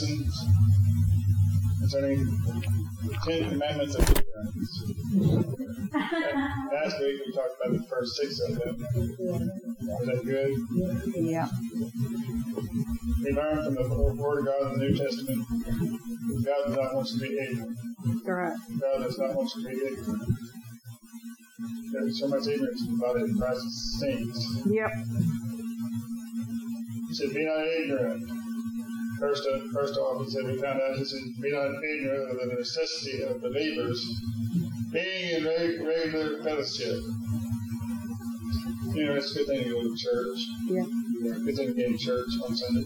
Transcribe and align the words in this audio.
Lessons 0.00 0.46
concerning 1.80 2.24
the 3.04 3.18
Ten 3.24 3.50
Commandments 3.50 3.94
of 3.96 4.02
ignorance. 4.10 4.84
Uh, 5.92 6.02
last 6.72 7.00
week 7.00 7.20
we 7.26 7.32
talked 7.32 7.54
about 7.60 7.72
the 7.72 7.84
first 7.88 8.14
six 8.16 8.40
of 8.40 8.58
them. 8.58 8.76
Was 9.82 10.06
that 10.06 10.24
good? 10.24 10.52
Yeah. 11.16 11.48
We 13.24 13.32
learned 13.32 13.64
from 13.64 13.74
the 13.74 14.14
Word 14.14 14.38
of 14.40 14.44
God 14.44 14.72
in 14.72 14.78
the 14.78 14.84
New 14.86 14.96
Testament 14.96 15.46
God 16.44 16.66
does 16.66 16.76
not 16.76 16.94
want 16.94 17.06
us 17.06 17.12
to 17.14 17.18
be 17.18 17.38
ignorant. 17.38 17.78
Correct. 18.24 18.58
God 18.80 19.02
does 19.02 19.18
not 19.18 19.34
want 19.34 19.46
us 19.46 19.52
to 19.54 19.68
be 19.68 19.74
ignorant. 19.74 20.22
There's 21.92 22.20
so 22.20 22.28
much 22.28 22.46
ignorance 22.46 22.82
in 22.86 22.92
the 22.92 23.04
body 23.04 23.22
of 23.22 23.36
Christ's 23.36 24.00
saints. 24.00 24.62
Yep. 24.66 24.90
He 27.08 27.14
said, 27.14 27.34
Be 27.34 27.44
not 27.44 27.66
ignorant. 27.66 28.47
First, 29.18 29.46
first 29.74 29.96
off, 29.96 30.24
he 30.24 30.30
said, 30.30 30.44
We 30.44 30.60
found 30.60 30.80
out, 30.80 30.96
he 30.96 31.04
said, 31.04 31.20
Be 31.40 31.50
not 31.52 31.70
ignorant 31.82 32.30
of 32.30 32.48
the 32.48 32.54
necessity 32.56 33.22
of 33.22 33.40
believers 33.40 34.04
being 34.92 35.36
in 35.36 35.44
regular 35.84 36.42
fellowship. 36.42 37.02
You 38.94 39.04
know, 39.06 39.14
it's 39.16 39.32
a 39.32 39.38
good 39.38 39.46
thing 39.48 39.64
to 39.64 39.70
go 39.70 39.82
to 39.82 39.96
church. 39.96 40.38
Yeah. 40.66 40.84
Good 41.44 41.56
thing 41.56 41.68
to 41.68 41.74
be 41.74 41.84
in 41.84 41.98
church 41.98 42.28
on 42.46 42.56
Sunday. 42.56 42.84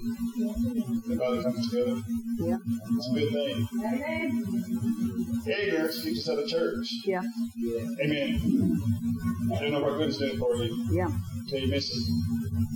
The 1.06 1.16
body 1.16 1.42
comes 1.42 1.70
together. 1.70 2.00
Yeah. 2.38 2.56
It's 2.96 3.08
a 3.08 3.14
good 3.14 3.32
thing. 3.32 3.68
Amen. 3.84 5.42
Ignorance 5.46 6.02
keeps 6.02 6.28
us 6.28 6.30
out 6.30 6.42
of 6.42 6.48
church. 6.48 6.88
Yeah. 7.04 7.22
Amen. 8.02 8.40
You 8.42 9.58
don't 9.60 9.72
know 9.72 9.80
what 9.82 9.96
good 9.98 10.08
it's 10.08 10.18
doing 10.18 10.38
for 10.38 10.54
you 10.56 10.86
Yeah. 10.90 11.10
until 11.40 11.60
you 11.60 11.68
miss 11.68 11.90
it. 11.90 12.04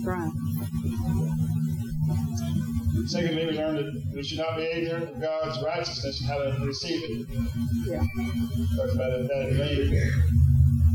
Right. 0.05 1.46
Secondly, 3.07 3.45
we 3.45 3.51
learned 3.53 3.77
that 3.77 4.15
we 4.15 4.23
should 4.23 4.39
not 4.39 4.57
be 4.57 4.63
ignorant 4.63 5.09
of 5.09 5.21
God's 5.21 5.63
righteousness 5.63 6.19
and 6.19 6.29
how 6.29 6.37
to 6.39 6.65
receive 6.65 7.01
it. 7.03 7.27
Yeah. 7.85 8.03
Talked 8.75 8.95
about 8.95 9.27
that 9.27 9.47
in. 9.49 10.37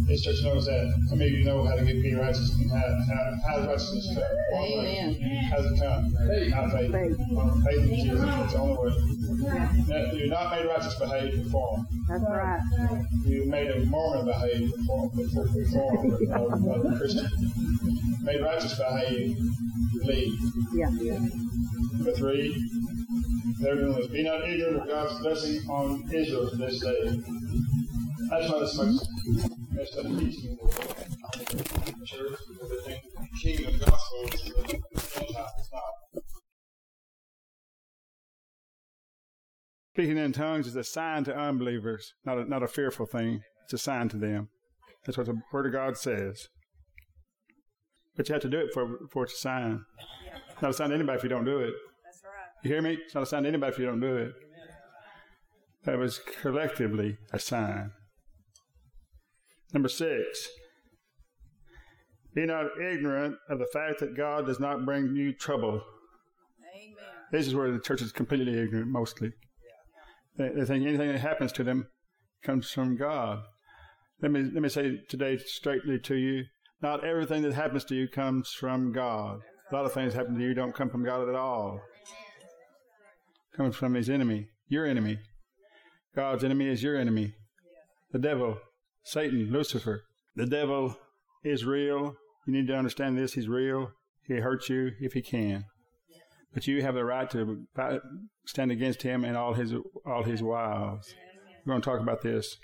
This 0.06 0.22
church 0.22 0.42
knows 0.42 0.66
that. 0.66 0.92
How 1.08 1.16
many 1.16 1.32
of 1.32 1.38
you 1.38 1.44
know 1.44 1.64
how 1.64 1.74
to 1.74 1.84
get 1.84 2.02
be 2.02 2.14
righteous 2.14 2.52
and 2.60 2.70
how, 2.70 2.84
how, 3.08 3.32
how 3.48 3.56
does 3.56 3.66
righteousness 3.68 4.10
come? 4.14 4.60
Amen. 4.60 5.20
How 5.48 5.56
does 5.56 5.72
it 5.72 5.80
come? 5.80 6.14
How 6.52 6.68
faith. 6.68 6.92
Faith. 6.92 7.16
Faith 7.64 7.78
in 7.78 7.96
Jesus. 7.96 8.20
That's 8.20 8.52
the 8.52 8.58
only 8.58 8.76
way. 8.76 10.18
You're 10.18 10.28
not 10.28 10.50
made 10.50 10.66
righteous 10.66 10.94
by 10.96 11.06
how 11.06 11.16
you 11.16 11.42
perform. 11.42 11.86
That's 12.08 12.24
right. 12.28 12.60
You 13.24 13.46
made 13.46 13.70
a 13.70 13.86
Mormon 13.86 14.26
by 14.26 14.32
how 14.32 14.44
you 14.46 14.70
perform, 14.70 15.10
before 15.16 16.04
of, 16.34 16.52
of 16.52 16.68
uh, 16.68 16.88
a 16.88 16.98
Christian. 16.98 17.28
Made 18.22 18.42
righteous 18.42 18.78
by 18.78 18.90
how 18.90 19.08
you 19.08 19.52
believe. 20.00 20.38
Yeah. 20.74 21.18
Number 21.92 22.12
three, 22.12 22.70
everyone 23.68 24.08
be 24.10 24.22
not 24.22 24.48
ignorant 24.48 24.82
of 24.82 24.88
God's 24.88 25.20
blessing 25.20 25.68
on 25.68 26.10
Israel 26.12 26.50
this 26.56 26.80
day. 26.80 27.22
That's 28.30 28.50
why 28.50 28.66
so 28.66 28.84
much 28.84 29.02
messed 29.70 29.98
up 29.98 30.06
teaching 30.06 30.58
in 30.58 31.98
the 31.98 32.06
church, 32.06 32.38
because 32.48 32.70
they 32.70 32.92
think 32.92 33.02
the 33.14 33.28
kingdom 33.42 33.78
gospel 33.78 34.24
is 34.32 34.40
for 34.40 34.62
the. 34.62 34.82
Speaking 39.94 40.16
in 40.16 40.32
tongues 40.32 40.66
is 40.66 40.76
a 40.76 40.84
sign 40.84 41.24
to 41.24 41.36
unbelievers, 41.36 42.14
not 42.24 42.38
a, 42.38 42.44
not 42.46 42.62
a 42.62 42.68
fearful 42.68 43.04
thing. 43.04 43.42
It's 43.64 43.74
a 43.74 43.78
sign 43.78 44.08
to 44.08 44.16
them. 44.16 44.48
That's 45.04 45.18
what 45.18 45.26
the 45.26 45.42
Word 45.52 45.66
of 45.66 45.72
God 45.72 45.98
says. 45.98 46.48
But 48.16 48.28
you 48.28 48.32
have 48.32 48.42
to 48.42 48.48
do 48.48 48.58
it 48.58 48.72
for, 48.72 48.98
for 49.12 49.24
it's 49.24 49.34
a 49.34 49.38
sign. 49.38 49.84
It's 50.62 50.64
not 50.64 50.70
a 50.70 50.74
sign 50.74 50.88
to 50.90 50.94
anybody 50.94 51.18
if 51.18 51.24
you 51.24 51.28
don't 51.28 51.44
do 51.44 51.58
it. 51.58 51.74
That's 52.04 52.22
right. 52.22 52.62
You 52.62 52.70
hear 52.70 52.82
me? 52.82 52.96
It's 53.04 53.16
not 53.16 53.24
a 53.24 53.26
sign 53.26 53.42
to 53.42 53.48
anybody 53.48 53.72
if 53.72 53.80
you 53.80 53.84
don't 53.84 53.98
do 53.98 54.16
it. 54.16 54.32
That 55.82 55.98
was 55.98 56.20
collectively 56.40 57.18
a 57.32 57.40
sign. 57.40 57.90
Number 59.72 59.88
six. 59.88 60.48
Be 62.32 62.46
not 62.46 62.66
ignorant 62.80 63.38
of 63.48 63.58
the 63.58 63.66
fact 63.72 63.98
that 63.98 64.16
God 64.16 64.46
does 64.46 64.60
not 64.60 64.84
bring 64.84 65.16
you 65.16 65.32
trouble. 65.32 65.82
Amen. 66.76 66.94
This 67.32 67.48
is 67.48 67.56
where 67.56 67.72
the 67.72 67.80
church 67.80 68.00
is 68.00 68.12
completely 68.12 68.56
ignorant, 68.56 68.86
mostly. 68.86 69.32
They, 70.36 70.50
they 70.50 70.64
think 70.64 70.86
anything 70.86 71.10
that 71.10 71.18
happens 71.18 71.50
to 71.54 71.64
them 71.64 71.88
comes 72.44 72.70
from 72.70 72.96
God. 72.96 73.40
Let 74.22 74.30
me 74.30 74.44
let 74.44 74.62
me 74.62 74.68
say 74.68 75.00
today 75.08 75.38
straightly 75.38 75.98
to 75.98 76.14
you: 76.14 76.44
not 76.80 77.04
everything 77.04 77.42
that 77.42 77.54
happens 77.54 77.84
to 77.86 77.96
you 77.96 78.06
comes 78.06 78.52
from 78.52 78.92
God. 78.92 79.40
A 79.72 79.74
lot 79.74 79.86
of 79.86 79.94
things 79.94 80.12
happen 80.12 80.36
to 80.36 80.42
you 80.42 80.52
don't 80.52 80.74
come 80.74 80.90
from 80.90 81.02
God 81.02 81.26
at 81.26 81.34
all. 81.34 81.80
Comes 83.56 83.74
from 83.74 83.94
His 83.94 84.10
enemy, 84.10 84.48
your 84.68 84.84
enemy. 84.84 85.18
God's 86.14 86.44
enemy 86.44 86.68
is 86.68 86.82
your 86.82 86.94
enemy. 86.94 87.32
The 88.10 88.18
devil, 88.18 88.58
Satan, 89.02 89.50
Lucifer. 89.50 90.02
The 90.36 90.44
devil 90.44 90.98
is 91.42 91.64
real. 91.64 92.16
You 92.46 92.52
need 92.52 92.66
to 92.66 92.76
understand 92.76 93.16
this. 93.16 93.32
He's 93.32 93.48
real. 93.48 93.92
He 94.26 94.34
hurts 94.34 94.68
you 94.68 94.90
if 95.00 95.14
he 95.14 95.22
can. 95.22 95.64
But 96.52 96.66
you 96.66 96.82
have 96.82 96.94
the 96.94 97.04
right 97.04 97.30
to 97.30 97.66
stand 98.44 98.72
against 98.72 99.00
him 99.00 99.24
and 99.24 99.38
all 99.38 99.54
his 99.54 99.72
all 100.04 100.22
his 100.22 100.42
wiles. 100.42 101.14
We're 101.64 101.72
going 101.72 101.80
to 101.80 101.88
talk 101.88 102.00
about 102.00 102.20
this 102.20 102.58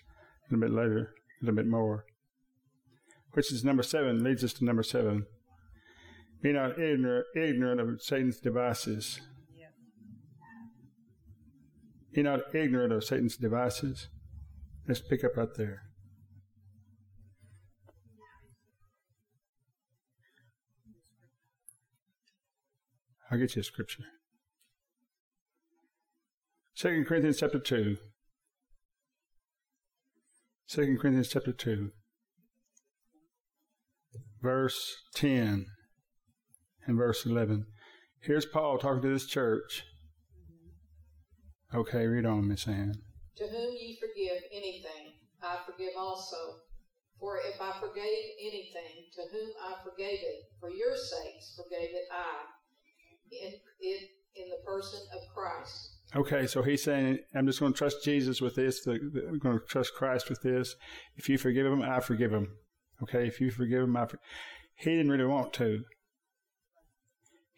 a 0.51 0.55
little 0.55 0.69
bit 0.69 0.77
later, 0.77 1.15
a 1.41 1.47
little 1.47 1.57
bit 1.57 1.67
more. 1.67 2.05
Which 3.33 3.51
is 3.51 3.65
number 3.65 3.83
seven, 3.83 4.23
leads 4.23 4.45
us 4.45 4.53
to 4.55 4.65
number 4.67 4.83
seven. 4.83 5.25
Be 6.41 6.53
not 6.53 6.79
ignorant, 6.79 7.27
ignorant 7.35 7.81
of 7.81 8.01
Satan's 8.01 8.39
devices. 8.39 9.21
Be 12.13 12.23
not 12.23 12.55
ignorant 12.55 12.93
of 12.93 13.05
Satan's 13.05 13.37
devices. 13.37 14.09
Let's 14.87 15.01
pick 15.01 15.25
up 15.25 15.37
right 15.37 15.49
there. 15.57 15.83
I'll 23.31 23.39
get 23.39 23.55
you 23.57 23.61
a 23.61 23.65
scripture. 23.65 24.05
Second 26.75 27.07
Corinthians 27.07 27.39
chapter 27.41 27.59
two. 27.59 27.99
Second 30.67 30.99
Corinthians 30.99 31.29
chapter 31.29 31.53
two. 31.53 31.91
Verse 34.41 34.97
ten 35.15 35.67
and 36.89 36.97
verse 36.97 37.25
eleven. 37.25 37.67
Here's 38.21 38.47
Paul 38.47 38.79
talking 38.79 39.03
to 39.03 39.09
this 39.09 39.27
church. 39.27 39.85
Okay, 41.73 42.07
read 42.07 42.27
on, 42.27 42.49
Miss 42.49 42.67
Ann. 42.67 42.95
To 43.37 43.45
whom 43.45 43.71
ye 43.79 43.97
forgive 44.01 44.43
anything, 44.51 45.13
I 45.43 45.59
forgive 45.65 45.93
also. 45.97 46.37
For 47.21 47.39
if 47.39 47.61
I 47.61 47.79
forgave 47.81 48.25
anything, 48.41 49.07
to 49.15 49.23
whom 49.33 49.51
I 49.63 49.75
forgave 49.85 50.21
it, 50.23 50.45
for 50.61 50.71
your 50.71 50.97
sakes 50.97 51.55
forgave 51.57 51.91
it 51.91 52.05
I, 52.13 52.45
in 53.33 53.53
it 53.81 54.09
in 54.37 54.49
the 54.51 54.65
person 54.65 55.01
of 55.15 55.35
Christ. 55.35 55.97
Okay, 56.17 56.47
so 56.47 56.63
he's 56.63 56.83
saying, 56.83 57.19
I'm 57.35 57.47
just 57.47 57.61
going 57.61 57.73
to 57.73 57.79
trust 57.79 58.05
Jesus 58.05 58.41
with 58.41 58.55
this. 58.55 58.87
I'm 58.87 59.39
going 59.43 59.59
to 59.59 59.65
trust 59.69 59.95
Christ 59.95 60.31
with 60.31 60.41
this. 60.43 60.75
If 61.17 61.29
you 61.29 61.37
forgive 61.39 61.67
him, 61.67 61.83
I 61.83 62.01
forgive 62.01 62.33
him. 62.33 62.57
Okay, 63.03 63.27
if 63.27 63.41
you 63.41 63.51
forgive 63.51 63.83
him, 63.83 63.97
I 63.97 64.07
for- 64.07 64.21
He 64.77 64.91
didn't 64.91 65.11
really 65.11 65.27
want 65.27 65.53
to. 65.55 65.83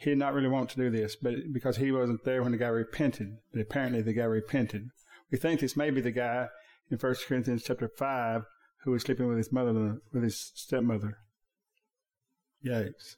He 0.00 0.08
did 0.08 0.19
not 0.19 0.32
really 0.32 0.49
want 0.49 0.70
to 0.70 0.76
do 0.76 0.88
this, 0.88 1.14
but 1.14 1.35
because 1.52 1.76
he 1.76 1.93
wasn't 1.93 2.25
there 2.25 2.43
when 2.43 2.52
the 2.52 2.58
guy 2.58 2.69
repented. 2.69 3.37
But 3.52 3.61
apparently 3.61 4.00
the 4.00 4.14
guy 4.14 4.25
repented. 4.25 4.88
We 5.31 5.37
think 5.37 5.61
this 5.61 5.76
may 5.76 5.91
be 5.91 6.00
the 6.00 6.11
guy 6.11 6.49
in 6.91 6.97
1 6.97 7.14
Corinthians 7.29 7.64
chapter 7.67 7.87
5 7.87 8.44
who 8.85 8.93
was 8.93 9.02
sleeping 9.02 9.29
with 9.29 9.37
his 9.37 9.52
mother, 9.52 10.00
with 10.11 10.23
his 10.23 10.52
stepmother. 10.55 11.19
Yikes. 12.64 13.17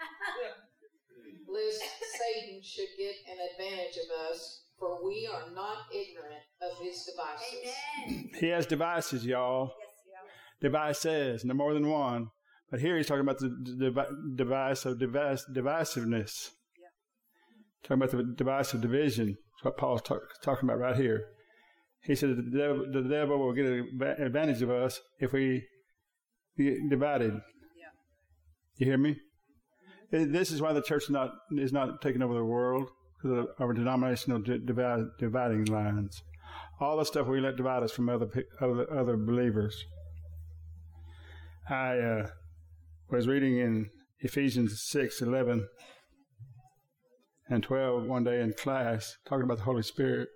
Lest 1.46 1.82
Satan 2.16 2.62
should 2.62 2.88
get 2.96 3.14
an 3.30 3.36
advantage 3.52 3.98
of 3.98 4.32
us, 4.32 4.62
for 4.78 5.04
we 5.04 5.28
are 5.30 5.50
not 5.54 5.76
ignorant 5.92 6.40
of 6.62 6.82
his 6.82 7.04
devices. 7.04 8.32
He 8.40 8.48
has 8.48 8.64
devices, 8.64 9.26
y'all. 9.26 9.74
Devices, 10.62 11.44
no 11.44 11.52
more 11.52 11.74
than 11.74 11.90
one. 11.90 12.30
But 12.74 12.80
here 12.80 12.96
he's 12.96 13.06
talking 13.06 13.20
about 13.20 13.38
the 13.38 13.50
devi- 13.78 14.34
device 14.34 14.84
of 14.84 14.98
divisiveness. 14.98 16.50
Yeah. 16.76 16.88
Talking 17.84 18.02
about 18.02 18.10
the 18.10 18.24
divisive 18.36 18.80
division. 18.80 19.26
That's 19.28 19.64
what 19.64 19.76
Paul's 19.76 20.02
talk, 20.02 20.22
talking 20.42 20.68
about 20.68 20.80
right 20.80 20.96
here. 20.96 21.22
He 22.02 22.16
said 22.16 22.30
the 22.30 22.42
devil, 22.42 22.84
the 22.92 23.08
devil 23.08 23.38
will 23.38 23.52
get 23.52 23.66
an 23.66 24.00
advantage 24.18 24.60
of 24.60 24.70
us 24.70 25.00
if 25.20 25.32
we 25.32 25.62
get 26.58 26.90
divided. 26.90 27.34
Yeah. 27.78 27.92
You 28.78 28.86
hear 28.86 28.98
me? 28.98 29.18
This 30.10 30.50
is 30.50 30.60
why 30.60 30.72
the 30.72 30.82
church 30.82 31.04
is 31.04 31.10
not 31.10 31.30
is 31.56 31.72
not 31.72 32.02
taking 32.02 32.22
over 32.22 32.34
the 32.34 32.44
world 32.44 32.88
because 33.22 33.38
of 33.38 33.46
our 33.60 33.72
denominational 33.72 34.40
divide, 34.40 35.04
dividing 35.20 35.66
lines. 35.66 36.20
All 36.80 36.96
the 36.96 37.04
stuff 37.04 37.28
we 37.28 37.40
let 37.40 37.56
divide 37.56 37.84
us 37.84 37.92
from 37.92 38.08
other 38.08 38.28
other, 38.60 38.92
other 38.92 39.16
believers. 39.16 39.84
I 41.70 41.98
uh, 41.98 42.26
was 43.10 43.28
reading 43.28 43.58
in 43.58 43.90
Ephesians 44.20 44.82
6, 44.82 45.20
11 45.20 45.68
and 47.48 47.62
12 47.62 48.04
one 48.04 48.24
day 48.24 48.40
in 48.40 48.52
class, 48.52 49.16
talking 49.26 49.44
about 49.44 49.58
the 49.58 49.64
Holy 49.64 49.82
Spirit. 49.82 50.28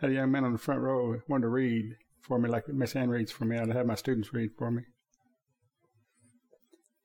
Had 0.00 0.10
a 0.10 0.14
young 0.14 0.32
man 0.32 0.44
on 0.44 0.52
the 0.52 0.58
front 0.58 0.80
row 0.80 1.20
wanted 1.28 1.42
to 1.42 1.48
read 1.48 1.84
for 2.20 2.38
me, 2.38 2.48
like 2.48 2.68
Miss 2.68 2.96
Ann 2.96 3.10
reads 3.10 3.30
for 3.30 3.44
me. 3.44 3.58
I'd 3.58 3.68
have 3.70 3.86
my 3.86 3.94
students 3.94 4.32
read 4.32 4.50
for 4.58 4.70
me. 4.70 4.82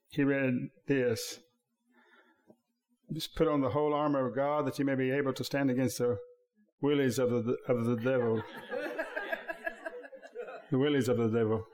He 0.10 0.24
read 0.24 0.54
this 0.88 1.40
just 3.14 3.36
put 3.36 3.48
on 3.48 3.62
the 3.62 3.70
whole 3.70 3.94
armor 3.94 4.26
of 4.26 4.36
God 4.36 4.66
that 4.66 4.80
you 4.80 4.86
may 4.86 4.96
be 4.96 5.12
able 5.12 5.34
to 5.34 5.44
stand 5.44 5.72
against 5.72 6.00
the 6.00 6.18
willies 6.82 7.20
of 7.20 7.30
the 7.30 7.58
of 7.68 7.86
the 7.86 7.96
devil. 7.96 8.44
the 10.72 10.78
willies 10.78 11.08
of 11.08 11.18
the 11.18 11.30
devil. 11.30 11.66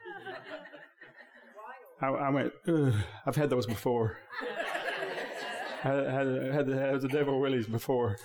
I, 2.04 2.08
I 2.10 2.30
went. 2.30 2.52
I've 3.26 3.36
had 3.36 3.50
those 3.50 3.66
before. 3.66 4.18
I 5.86 5.88
had, 5.88 6.06
had, 6.06 6.68
had, 6.68 7.02
the, 7.02 7.10
devil 7.10 7.40
willies 7.40 7.68
before. 7.68 8.18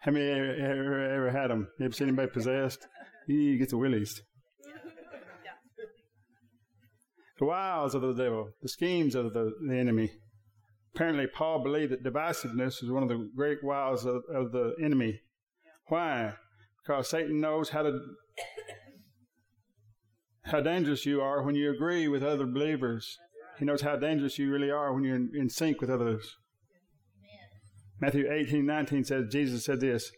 How 0.00 0.12
many 0.12 0.26
ever, 0.30 0.54
ever, 0.54 1.14
ever 1.14 1.30
had 1.30 1.50
them? 1.50 1.68
You 1.78 1.84
ever 1.84 1.94
seen 1.94 2.08
anybody 2.08 2.30
possessed? 2.30 2.86
He 3.26 3.58
gets 3.58 3.72
the 3.72 3.78
willies. 3.78 4.22
The 7.38 7.46
wiles 7.46 7.96
of 7.96 8.02
the 8.02 8.12
devil, 8.12 8.50
the 8.60 8.68
schemes 8.68 9.16
of 9.16 9.32
the, 9.32 9.50
the 9.66 9.76
enemy. 9.76 10.12
Apparently, 10.94 11.26
Paul 11.26 11.64
believed 11.64 11.90
that 11.90 12.04
divisiveness 12.04 12.84
is 12.84 12.90
one 12.90 13.02
of 13.02 13.08
the 13.08 13.28
great 13.34 13.64
wiles 13.64 14.04
of, 14.04 14.22
of 14.32 14.52
the 14.52 14.74
enemy. 14.80 15.22
Why? 15.88 16.34
Because 16.80 17.08
Satan 17.08 17.40
knows 17.40 17.70
how 17.70 17.82
to 17.82 17.98
how 20.52 20.60
dangerous 20.60 21.06
you 21.06 21.22
are 21.22 21.42
when 21.42 21.54
you 21.54 21.70
agree 21.70 22.06
with 22.08 22.22
other 22.22 22.46
believers. 22.46 23.18
He 23.58 23.64
knows 23.64 23.80
how 23.80 23.96
dangerous 23.96 24.38
you 24.38 24.52
really 24.52 24.70
are 24.70 24.92
when 24.92 25.02
you're 25.02 25.16
in, 25.16 25.30
in 25.34 25.48
sync 25.48 25.80
with 25.80 25.88
others. 25.88 26.36
Matthew 28.00 28.30
18, 28.30 28.66
19 28.66 29.04
says, 29.04 29.32
Jesus 29.32 29.64
said 29.64 29.80
this, 29.80 30.12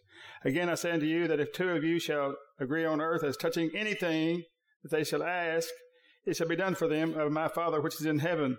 Again 0.44 0.68
I 0.68 0.74
say 0.74 0.90
unto 0.90 1.06
you 1.06 1.28
that 1.28 1.38
if 1.38 1.52
two 1.52 1.68
of 1.68 1.84
you 1.84 2.00
shall 2.00 2.34
agree 2.58 2.84
on 2.84 3.00
earth 3.00 3.22
as 3.22 3.36
touching 3.36 3.70
anything 3.76 4.42
that 4.82 4.90
they 4.90 5.04
shall 5.04 5.22
ask, 5.22 5.68
it 6.26 6.36
shall 6.36 6.48
be 6.48 6.56
done 6.56 6.74
for 6.74 6.88
them 6.88 7.14
of 7.14 7.30
my 7.30 7.46
Father 7.46 7.80
which 7.80 8.00
is 8.00 8.06
in 8.06 8.18
heaven. 8.18 8.58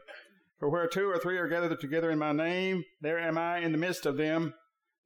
For 0.60 0.70
where 0.70 0.88
two 0.88 1.10
or 1.10 1.20
three 1.20 1.38
are 1.38 1.50
gathered 1.50 1.82
together 1.82 2.10
in 2.10 2.20
my 2.20 2.32
name, 2.32 2.86
there 3.02 3.20
am 3.20 3.38
I 3.38 3.60
in 3.60 3.74
the 3.74 3.78
midst 3.78 4.06
of 4.06 4.16
them. 4.16 4.54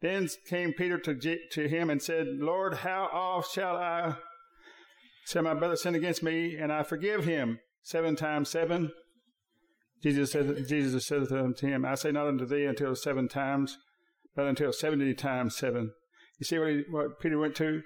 Then 0.02 0.30
came 0.48 0.74
Peter 0.74 1.00
to, 1.00 1.38
to 1.52 1.68
him 1.68 1.90
and 1.90 2.00
said, 2.00 2.28
Lord, 2.28 2.76
how 2.76 3.10
oft 3.12 3.52
shall 3.54 3.76
I 3.76 4.18
say 5.30 5.42
my 5.42 5.54
brother 5.54 5.76
sinned 5.76 5.96
against 5.96 6.24
me, 6.24 6.56
and 6.56 6.72
I 6.72 6.84
forgive 6.84 7.24
him 7.24 7.60
seven 7.84 8.16
times 8.16 8.50
seven? 8.50 8.92
Jesus 10.02 10.32
said, 10.32 10.68
Jesus 10.68 11.06
said 11.06 11.28
to 11.28 11.68
him, 11.68 11.86
I 11.86 11.96
say 11.96 12.12
not 12.12 12.28
unto 12.28 12.46
thee 12.46 12.66
until 12.66 12.96
seven 12.96 13.28
times, 13.28 13.78
but 14.36 14.48
until 14.48 14.74
seventy 14.74 15.14
times 15.14 15.56
seven. 15.56 15.92
You 16.40 16.46
see 16.46 16.58
what, 16.58 16.70
he, 16.70 16.84
what 16.90 17.20
Peter 17.20 17.38
went 17.38 17.56
to? 17.58 17.82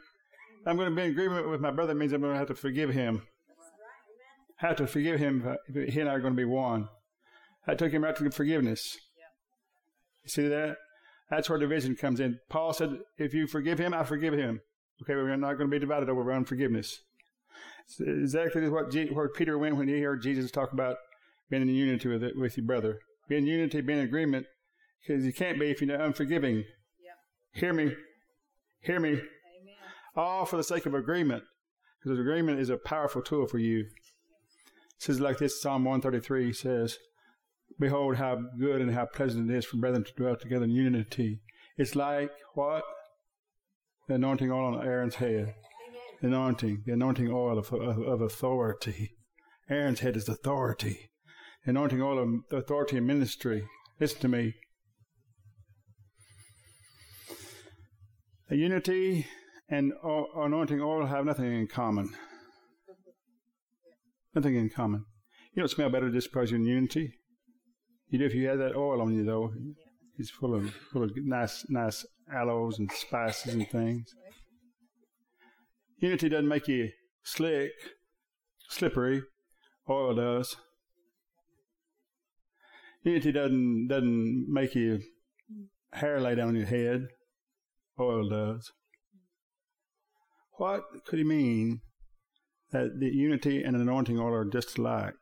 I'm 0.65 0.77
going 0.77 0.89
to 0.89 0.95
be 0.95 1.01
in 1.01 1.11
agreement 1.11 1.49
with 1.49 1.59
my 1.59 1.71
brother 1.71 1.93
means 1.93 2.13
I'm 2.13 2.21
going 2.21 2.33
to 2.33 2.39
have 2.39 2.47
to 2.47 2.55
forgive 2.55 2.91
him. 2.91 3.23
Have 4.57 4.77
to 4.77 4.87
forgive 4.87 5.19
him. 5.19 5.57
if 5.67 5.93
He 5.93 5.99
and 5.99 6.09
I 6.09 6.13
are 6.13 6.21
going 6.21 6.33
to 6.33 6.37
be 6.37 6.45
one. 6.45 6.87
I 7.67 7.75
took 7.75 7.91
him 7.91 8.03
right 8.03 8.15
to 8.15 8.31
forgiveness. 8.31 8.95
You 10.23 10.29
see 10.29 10.47
that? 10.47 10.77
That's 11.29 11.49
where 11.49 11.59
division 11.59 11.95
comes 11.95 12.19
in. 12.19 12.39
Paul 12.49 12.71
said, 12.71 12.99
if 13.17 13.33
you 13.33 13.47
forgive 13.47 13.79
him, 13.79 13.93
I 13.93 14.03
forgive 14.03 14.33
him. 14.33 14.61
Okay, 15.01 15.15
we're 15.15 15.35
not 15.35 15.57
going 15.57 15.69
to 15.69 15.75
be 15.75 15.79
divided 15.79 16.09
over 16.09 16.31
unforgiveness. 16.31 17.01
It's 17.85 17.99
exactly 17.99 18.67
what, 18.69 18.93
where 19.11 19.29
Peter 19.29 19.57
went 19.57 19.77
when 19.77 19.87
he 19.87 20.01
heard 20.01 20.21
Jesus 20.21 20.51
talk 20.51 20.71
about 20.71 20.97
being 21.49 21.61
in 21.61 21.69
unity 21.69 22.09
with, 22.09 22.23
it, 22.23 22.37
with 22.37 22.57
your 22.57 22.65
brother. 22.65 22.99
Being 23.27 23.43
in 23.43 23.47
unity, 23.47 23.81
being 23.81 23.99
in 23.99 24.05
agreement, 24.05 24.45
because 25.01 25.25
you 25.25 25.33
can't 25.33 25.59
be 25.59 25.69
if 25.69 25.81
you're 25.81 25.99
unforgiving. 25.99 26.63
Yeah. 27.03 27.59
Hear 27.59 27.73
me. 27.73 27.93
Hear 28.81 28.99
me. 28.99 29.09
Amen. 29.09 29.21
All 30.15 30.45
for 30.45 30.57
the 30.57 30.63
sake 30.63 30.85
of 30.85 30.93
agreement, 30.93 31.43
because 32.01 32.19
agreement 32.19 32.59
is 32.59 32.69
a 32.69 32.77
powerful 32.77 33.21
tool 33.21 33.47
for 33.47 33.59
you. 33.59 33.81
It 33.81 33.87
says 34.97 35.19
like 35.19 35.37
this 35.37 35.61
Psalm 35.61 35.85
133 35.85 36.53
says, 36.53 36.97
Behold, 37.79 38.17
how 38.17 38.41
good 38.59 38.81
and 38.81 38.93
how 38.93 39.05
pleasant 39.05 39.49
it 39.49 39.55
is 39.55 39.65
for 39.65 39.77
brethren 39.77 40.03
to 40.03 40.13
dwell 40.13 40.35
together 40.35 40.65
in 40.65 40.71
unity. 40.71 41.41
It's 41.77 41.95
like 41.95 42.31
what? 42.53 42.83
The 44.07 44.15
anointing 44.15 44.51
oil 44.51 44.75
on 44.75 44.85
Aaron's 44.85 45.15
head. 45.15 45.55
Anointing, 46.23 46.83
the 46.85 46.93
anointing 46.93 47.29
oil 47.29 47.59
of, 47.59 47.71
of, 47.73 47.99
of 47.99 48.21
authority. 48.21 49.11
Aaron's 49.69 49.99
head 49.99 50.15
is 50.15 50.29
authority. 50.29 51.09
Anointing 51.65 52.01
oil 52.01 52.17
of 52.17 52.57
authority 52.57 52.95
and 52.95 53.05
ministry. 53.05 53.67
Listen 53.99 54.21
to 54.21 54.27
me. 54.29 54.53
A 58.49 58.55
unity 58.55 59.27
and 59.69 59.91
anointing 60.03 60.79
oil 60.79 61.05
have 61.05 61.25
nothing 61.25 61.51
in 61.51 61.67
common. 61.67 62.09
Nothing 64.33 64.55
in 64.55 64.69
common. 64.69 65.03
You 65.53 65.61
don't 65.61 65.69
smell 65.69 65.89
better 65.89 66.09
just 66.09 66.31
because 66.31 66.51
you're 66.51 66.59
in 66.59 66.65
unity. 66.65 67.13
You 68.07 68.19
do 68.19 68.25
if 68.25 68.33
you 68.33 68.47
had 68.47 68.59
that 68.59 68.75
oil 68.77 69.01
on 69.01 69.13
you, 69.13 69.25
though. 69.25 69.53
It's 70.17 70.29
full 70.29 70.55
of 70.55 70.73
full 70.91 71.03
of 71.03 71.11
nice 71.15 71.65
nice 71.69 72.05
aloes 72.33 72.79
and 72.79 72.89
spices 72.91 73.53
and 73.55 73.69
things. 73.69 74.13
Unity 76.03 76.27
doesn't 76.27 76.49
make 76.49 76.67
you 76.67 76.89
slick, 77.23 77.71
slippery. 78.67 79.21
Oil 79.89 80.13
does. 80.13 80.57
Unity 83.03 83.31
doesn't 83.31 83.87
doesn't 83.87 84.45
make 84.49 84.75
you 84.75 84.99
hair 85.93 86.19
lay 86.19 86.35
down 86.35 86.57
your 86.57 86.65
head. 86.65 87.07
Oil 87.97 88.27
does. 88.27 88.73
What 90.57 90.83
could 91.05 91.19
he 91.19 91.23
mean 91.23 91.79
that 92.73 92.99
the 92.99 93.07
unity 93.07 93.63
and 93.63 93.77
anointing 93.77 94.19
oil 94.19 94.33
are 94.33 94.43
just 94.43 94.77
alike? 94.77 95.13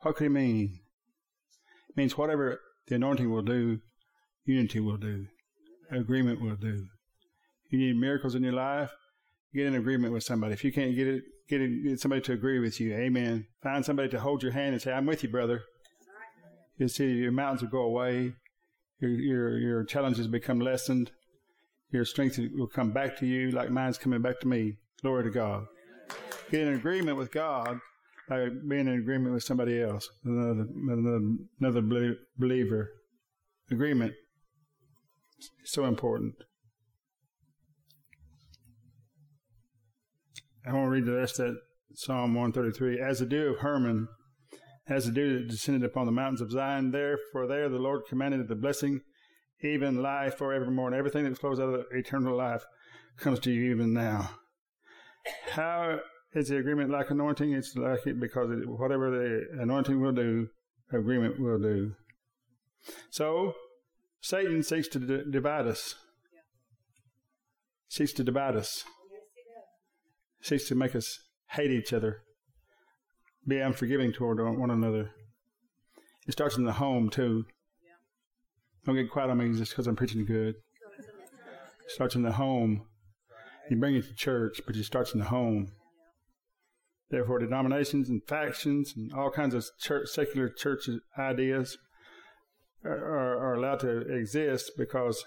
What 0.00 0.16
could 0.16 0.24
he 0.24 0.30
mean? 0.30 0.80
It 1.90 1.96
means 1.96 2.18
whatever 2.18 2.60
the 2.88 2.96
anointing 2.96 3.30
will 3.30 3.42
do, 3.42 3.78
unity 4.44 4.80
will 4.80 4.96
do, 4.96 5.28
agreement 5.96 6.40
will 6.40 6.56
do. 6.56 6.86
You 7.70 7.78
need 7.78 7.96
miracles 7.96 8.34
in 8.34 8.42
your 8.42 8.52
life, 8.52 8.90
get 9.54 9.66
in 9.66 9.74
agreement 9.74 10.12
with 10.12 10.22
somebody. 10.22 10.52
If 10.52 10.64
you 10.64 10.72
can't 10.72 10.94
get 10.94 11.08
it, 11.08 11.24
get, 11.48 11.60
it, 11.60 11.82
get 11.82 12.00
somebody 12.00 12.22
to 12.22 12.32
agree 12.32 12.58
with 12.58 12.80
you. 12.80 12.94
Amen. 12.94 13.46
Find 13.62 13.84
somebody 13.84 14.08
to 14.10 14.20
hold 14.20 14.42
your 14.42 14.52
hand 14.52 14.74
and 14.74 14.82
say, 14.82 14.92
"I'm 14.92 15.06
with 15.06 15.22
you, 15.22 15.28
brother." 15.28 15.62
You'll 16.76 16.88
see 16.88 17.12
your 17.12 17.32
mountains 17.32 17.62
will 17.62 17.70
go 17.70 17.82
away. 17.82 18.34
Your 19.00 19.10
your 19.10 19.58
your 19.58 19.84
challenges 19.84 20.26
become 20.26 20.60
lessened. 20.60 21.12
Your 21.90 22.04
strength 22.04 22.38
will 22.54 22.66
come 22.66 22.90
back 22.90 23.16
to 23.18 23.26
you 23.26 23.50
like 23.50 23.70
mine's 23.70 23.98
coming 23.98 24.22
back 24.22 24.40
to 24.40 24.48
me. 24.48 24.76
Glory 25.02 25.24
to 25.24 25.30
God. 25.30 25.66
Get 26.50 26.66
in 26.66 26.74
agreement 26.74 27.16
with 27.16 27.30
God 27.30 27.78
by 28.28 28.48
being 28.48 28.88
in 28.88 28.94
agreement 28.94 29.34
with 29.34 29.44
somebody 29.44 29.80
else, 29.80 30.08
another, 30.24 30.66
another, 30.74 31.20
another 31.60 31.82
believer. 32.38 32.90
Agreement 33.70 34.12
so 35.64 35.84
important. 35.84 36.34
I 40.66 40.72
want 40.72 40.86
to 40.86 40.90
read 40.90 41.06
the 41.06 41.12
rest 41.12 41.38
of 41.38 41.46
that 41.48 41.60
Psalm 41.94 42.34
133. 42.34 43.00
As 43.00 43.18
the 43.18 43.26
dew 43.26 43.52
of 43.52 43.58
Hermon, 43.58 44.08
as 44.88 45.06
the 45.06 45.12
dew 45.12 45.38
that 45.38 45.48
descended 45.48 45.84
upon 45.84 46.06
the 46.06 46.12
mountains 46.12 46.40
of 46.40 46.50
Zion, 46.50 46.90
there, 46.90 47.18
for 47.32 47.46
there 47.46 47.68
the 47.68 47.78
Lord 47.78 48.02
commanded 48.08 48.48
the 48.48 48.54
blessing, 48.54 49.00
even 49.62 50.02
life 50.02 50.36
forevermore. 50.36 50.88
And 50.88 50.96
everything 50.96 51.24
that 51.24 51.38
flows 51.38 51.60
out 51.60 51.68
of 51.68 51.84
eternal 51.92 52.36
life 52.36 52.64
comes 53.18 53.38
to 53.40 53.50
you 53.50 53.70
even 53.70 53.92
now. 53.92 54.30
How 55.50 56.00
is 56.34 56.48
the 56.48 56.58
agreement 56.58 56.90
like 56.90 57.10
anointing? 57.10 57.52
It's 57.52 57.76
like 57.76 58.06
it 58.06 58.20
because 58.20 58.50
it, 58.50 58.68
whatever 58.68 59.10
the 59.10 59.62
anointing 59.62 60.00
will 60.00 60.12
do, 60.12 60.48
agreement 60.92 61.40
will 61.40 61.58
do. 61.58 61.92
So, 63.10 63.54
Satan 64.24 64.62
seeks 64.62 64.88
to 64.88 64.98
d- 64.98 65.30
divide 65.30 65.66
us. 65.66 65.96
Seeks 67.90 68.14
to 68.14 68.24
divide 68.24 68.56
us. 68.56 68.82
seeks 70.40 70.66
to 70.68 70.74
make 70.74 70.96
us 70.96 71.18
hate 71.50 71.70
each 71.70 71.92
other, 71.92 72.22
be 73.46 73.58
unforgiving 73.58 74.14
toward 74.14 74.38
one 74.58 74.70
another. 74.70 75.10
It 76.26 76.32
starts 76.32 76.56
in 76.56 76.64
the 76.64 76.72
home 76.72 77.10
too. 77.10 77.44
Don't 78.86 78.94
get 78.94 79.10
quiet 79.10 79.28
on 79.28 79.36
me 79.36 79.58
just 79.58 79.72
because 79.72 79.86
I'm 79.86 79.94
preaching 79.94 80.24
good. 80.24 80.54
It 80.54 81.90
starts 81.90 82.14
in 82.14 82.22
the 82.22 82.32
home. 82.32 82.86
You 83.68 83.76
bring 83.76 83.94
it 83.94 84.06
to 84.08 84.14
church, 84.14 84.62
but 84.64 84.74
it 84.74 84.84
starts 84.84 85.12
in 85.12 85.18
the 85.18 85.26
home. 85.26 85.72
Therefore, 87.10 87.40
denominations 87.40 88.08
and 88.08 88.22
factions 88.26 88.94
and 88.96 89.12
all 89.12 89.30
kinds 89.30 89.54
of 89.54 89.66
church, 89.78 90.08
secular 90.08 90.48
church 90.48 90.88
ideas 91.18 91.76
are, 92.84 93.38
are 93.38 93.54
allowed 93.54 93.80
to 93.80 94.00
exist 94.00 94.72
because 94.76 95.24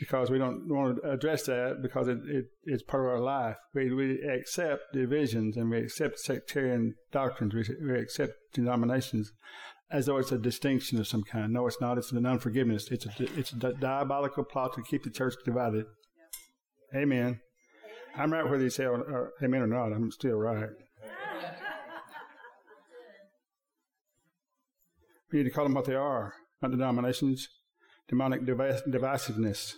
because 0.00 0.30
we 0.30 0.38
don't 0.38 0.68
want 0.68 0.98
to 1.00 1.10
address 1.10 1.44
that 1.44 1.80
because 1.80 2.08
it, 2.08 2.18
it, 2.26 2.46
it's 2.64 2.82
part 2.82 3.04
of 3.04 3.12
our 3.12 3.20
life. 3.20 3.56
We, 3.74 3.92
we 3.94 4.22
accept 4.22 4.92
divisions 4.92 5.56
and 5.56 5.70
we 5.70 5.78
accept 5.78 6.18
sectarian 6.18 6.94
doctrines. 7.12 7.54
We, 7.54 7.64
we 7.80 7.98
accept 7.98 8.32
denominations 8.52 9.32
as 9.90 10.06
though 10.06 10.16
it's 10.16 10.32
a 10.32 10.38
distinction 10.38 10.98
of 10.98 11.06
some 11.06 11.22
kind. 11.22 11.52
No, 11.52 11.66
it's 11.66 11.80
not. 11.80 11.98
It's 11.98 12.10
an 12.10 12.26
unforgiveness. 12.26 12.90
It's 12.90 13.06
a, 13.06 13.12
it's 13.38 13.52
a 13.52 13.72
diabolical 13.74 14.42
plot 14.44 14.74
to 14.74 14.82
keep 14.82 15.04
the 15.04 15.10
church 15.10 15.34
divided. 15.44 15.84
Amen. 16.94 17.40
I'm 18.16 18.32
right 18.32 18.48
whether 18.48 18.62
you 18.62 18.70
say 18.70 18.84
or, 18.84 18.96
or, 19.00 19.32
amen 19.42 19.62
or 19.62 19.66
not. 19.66 19.92
I'm 19.92 20.10
still 20.10 20.36
right. 20.36 20.70
We 25.32 25.38
need 25.38 25.48
to 25.48 25.50
call 25.50 25.64
them 25.64 25.74
what 25.74 25.86
they 25.86 25.96
are, 25.96 26.32
not 26.64 26.76
denominations. 26.76 27.48
Demonic 28.08 28.42
divisiveness. 28.42 29.74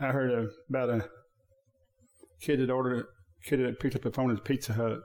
I 0.00 0.06
heard 0.06 0.48
about 0.68 0.90
a 0.90 1.08
kid 2.40 2.60
that 2.60 2.70
ordered, 2.70 3.00
a 3.00 3.48
kid 3.48 3.60
that 3.60 3.80
picked 3.80 3.94
up 3.94 4.02
the 4.02 4.10
phone 4.10 4.34
at 4.34 4.44
Pizza 4.44 4.72
Hut. 4.72 5.00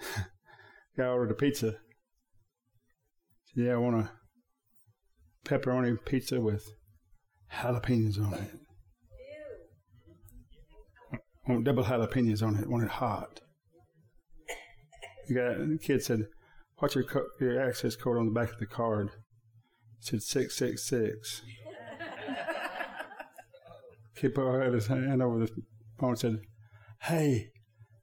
Guy 0.96 1.06
ordered 1.06 1.32
a 1.32 1.34
pizza. 1.34 1.72
Said, 3.44 3.64
yeah, 3.64 3.72
I 3.72 3.76
want 3.76 3.96
a 3.96 4.10
pepperoni 5.44 5.96
pizza 6.04 6.40
with 6.40 6.72
jalapenos 7.52 8.18
on 8.24 8.34
it. 8.34 8.50
I 11.46 11.52
want 11.52 11.64
double 11.64 11.84
jalapenos 11.84 12.42
on 12.42 12.56
it. 12.56 12.64
I 12.64 12.68
want 12.68 12.84
it 12.84 12.90
hot. 12.90 13.40
The, 15.28 15.34
guy, 15.34 15.54
the 15.54 15.78
kid 15.82 16.02
said, 16.02 16.26
What's 16.78 16.94
your, 16.94 17.04
co- 17.04 17.26
your 17.40 17.60
access 17.60 17.96
code 17.96 18.18
on 18.18 18.26
the 18.26 18.32
back 18.32 18.52
of 18.52 18.58
the 18.58 18.66
card? 18.66 19.08
It 19.08 19.12
said 20.00 20.22
666. 20.22 21.42
Kid 24.16 24.36
had 24.36 24.72
his 24.72 24.86
hand 24.86 25.22
over 25.22 25.40
the 25.40 25.50
phone 25.98 26.10
and 26.10 26.18
said, 26.18 26.40
Hey, 27.02 27.48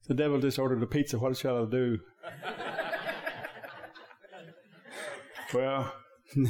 the 0.07 0.13
devil 0.13 0.39
just 0.39 0.59
ordered 0.59 0.83
a 0.83 0.87
pizza. 0.87 1.19
What 1.19 1.37
shall 1.37 1.65
I 1.65 1.69
do? 1.69 1.99
well, 5.53 5.93
you 6.35 6.49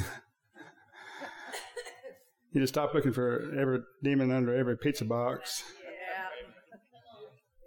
just 2.54 2.74
stop 2.74 2.94
looking 2.94 3.12
for 3.12 3.52
every 3.58 3.80
demon 4.02 4.30
under 4.30 4.54
every 4.54 4.76
pizza 4.76 5.04
box. 5.04 5.64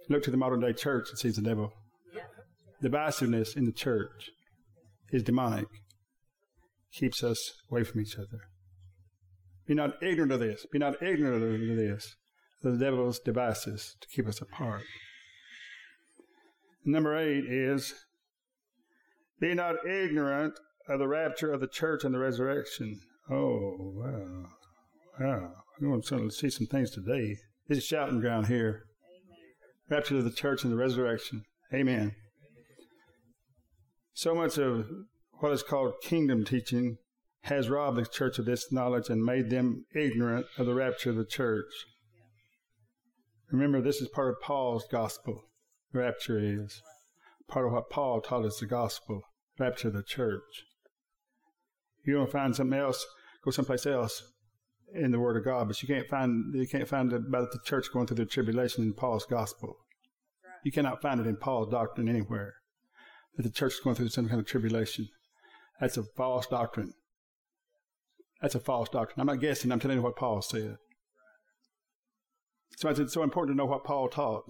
Look 0.08 0.22
to 0.24 0.30
the 0.30 0.36
modern 0.36 0.60
day 0.60 0.72
church 0.72 1.10
and 1.10 1.18
see 1.18 1.30
the 1.30 1.42
devil. 1.42 1.72
Divisiveness 2.82 3.56
in 3.56 3.64
the 3.64 3.72
church 3.72 4.30
is 5.10 5.22
demonic, 5.22 5.66
keeps 6.92 7.22
us 7.22 7.52
away 7.70 7.84
from 7.84 8.00
each 8.00 8.16
other. 8.16 8.40
Be 9.66 9.74
not 9.74 10.02
ignorant 10.02 10.32
of 10.32 10.40
this. 10.40 10.66
Be 10.70 10.78
not 10.78 11.02
ignorant 11.02 11.42
of 11.42 11.76
this. 11.76 12.16
The 12.62 12.76
devil's 12.76 13.18
devices 13.18 13.96
to 14.00 14.08
keep 14.08 14.26
us 14.26 14.40
apart. 14.40 14.82
Number 16.84 17.16
eight 17.16 17.44
is 17.44 17.94
be 19.40 19.54
not 19.54 19.84
ignorant 19.86 20.54
of 20.88 20.98
the 20.98 21.08
rapture 21.08 21.52
of 21.52 21.60
the 21.60 21.66
church 21.66 22.04
and 22.04 22.14
the 22.14 22.18
resurrection. 22.18 23.00
Oh, 23.30 23.92
wow. 23.94 24.46
Wow. 25.20 25.52
We 25.80 25.88
want 25.88 26.06
to 26.06 26.30
see 26.30 26.48
some 26.48 26.66
things 26.66 26.90
today. 26.90 27.36
It's 27.68 27.80
a 27.80 27.82
shouting 27.82 28.20
ground 28.20 28.46
here. 28.46 28.84
Amen. 29.04 29.98
Rapture 29.98 30.18
of 30.18 30.24
the 30.24 30.30
church 30.30 30.62
and 30.62 30.72
the 30.72 30.76
resurrection. 30.76 31.44
Amen. 31.74 32.14
So 34.16 34.34
much 34.34 34.56
of 34.56 34.88
what 35.40 35.52
is 35.52 35.62
called 35.62 36.00
kingdom 36.00 36.42
teaching 36.42 36.96
has 37.42 37.68
robbed 37.68 37.98
the 37.98 38.06
church 38.06 38.38
of 38.38 38.46
this 38.46 38.72
knowledge 38.72 39.10
and 39.10 39.22
made 39.22 39.50
them 39.50 39.84
ignorant 39.94 40.46
of 40.56 40.64
the 40.64 40.72
rapture 40.72 41.10
of 41.10 41.16
the 41.16 41.24
church. 41.26 41.70
Remember, 43.50 43.82
this 43.82 44.00
is 44.00 44.08
part 44.08 44.30
of 44.30 44.40
Paul's 44.40 44.86
gospel. 44.90 45.42
Rapture 45.92 46.38
is 46.38 46.80
part 47.46 47.66
of 47.66 47.72
what 47.72 47.90
Paul 47.90 48.22
taught 48.22 48.46
us 48.46 48.58
the 48.58 48.64
gospel. 48.64 49.20
Rapture 49.58 49.88
of 49.88 49.94
the 49.94 50.02
church. 50.02 50.64
You 52.06 52.16
to 52.16 52.26
find 52.26 52.56
something 52.56 52.78
else, 52.78 53.04
go 53.44 53.50
someplace 53.50 53.84
else 53.84 54.32
in 54.94 55.10
the 55.10 55.20
Word 55.20 55.36
of 55.36 55.44
God, 55.44 55.68
but 55.68 55.82
you 55.82 55.88
can't 55.88 56.08
find 56.08 56.54
you 56.54 56.66
can't 56.66 56.88
find 56.88 57.12
about 57.12 57.52
the 57.52 57.60
church 57.66 57.92
going 57.92 58.06
through 58.06 58.16
the 58.16 58.24
tribulation 58.24 58.82
in 58.82 58.94
Paul's 58.94 59.26
gospel. 59.26 59.76
You 60.64 60.72
cannot 60.72 61.02
find 61.02 61.20
it 61.20 61.26
in 61.26 61.36
Paul's 61.36 61.70
doctrine 61.70 62.08
anywhere 62.08 62.54
that 63.36 63.42
the 63.42 63.50
church 63.50 63.74
is 63.74 63.80
going 63.80 63.96
through 63.96 64.08
some 64.08 64.28
kind 64.28 64.40
of 64.40 64.46
tribulation. 64.46 65.08
That's 65.80 65.96
a 65.96 66.02
false 66.02 66.46
doctrine. 66.46 66.94
That's 68.40 68.54
a 68.54 68.60
false 68.60 68.88
doctrine. 68.88 69.20
I'm 69.20 69.26
not 69.26 69.40
guessing. 69.40 69.72
I'm 69.72 69.80
telling 69.80 69.98
you 69.98 70.02
what 70.02 70.16
Paul 70.16 70.42
said. 70.42 70.76
So 72.76 72.88
it's 72.90 73.12
so 73.12 73.22
important 73.22 73.56
to 73.56 73.58
know 73.58 73.66
what 73.66 73.84
Paul 73.84 74.08
taught. 74.08 74.44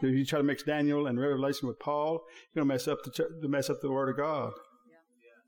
If 0.00 0.14
you 0.14 0.24
try 0.24 0.38
to 0.38 0.44
mix 0.44 0.62
Daniel 0.62 1.06
and 1.06 1.18
Revelation 1.18 1.68
with 1.68 1.80
Paul, 1.80 2.22
you're 2.54 2.64
going 2.64 2.68
to 2.68 2.74
mess 2.74 2.88
up 2.88 3.02
the 3.04 3.10
church, 3.10 3.30
mess 3.42 3.68
up 3.68 3.80
the 3.80 3.90
Word 3.90 4.08
of 4.08 4.16
God. 4.16 4.52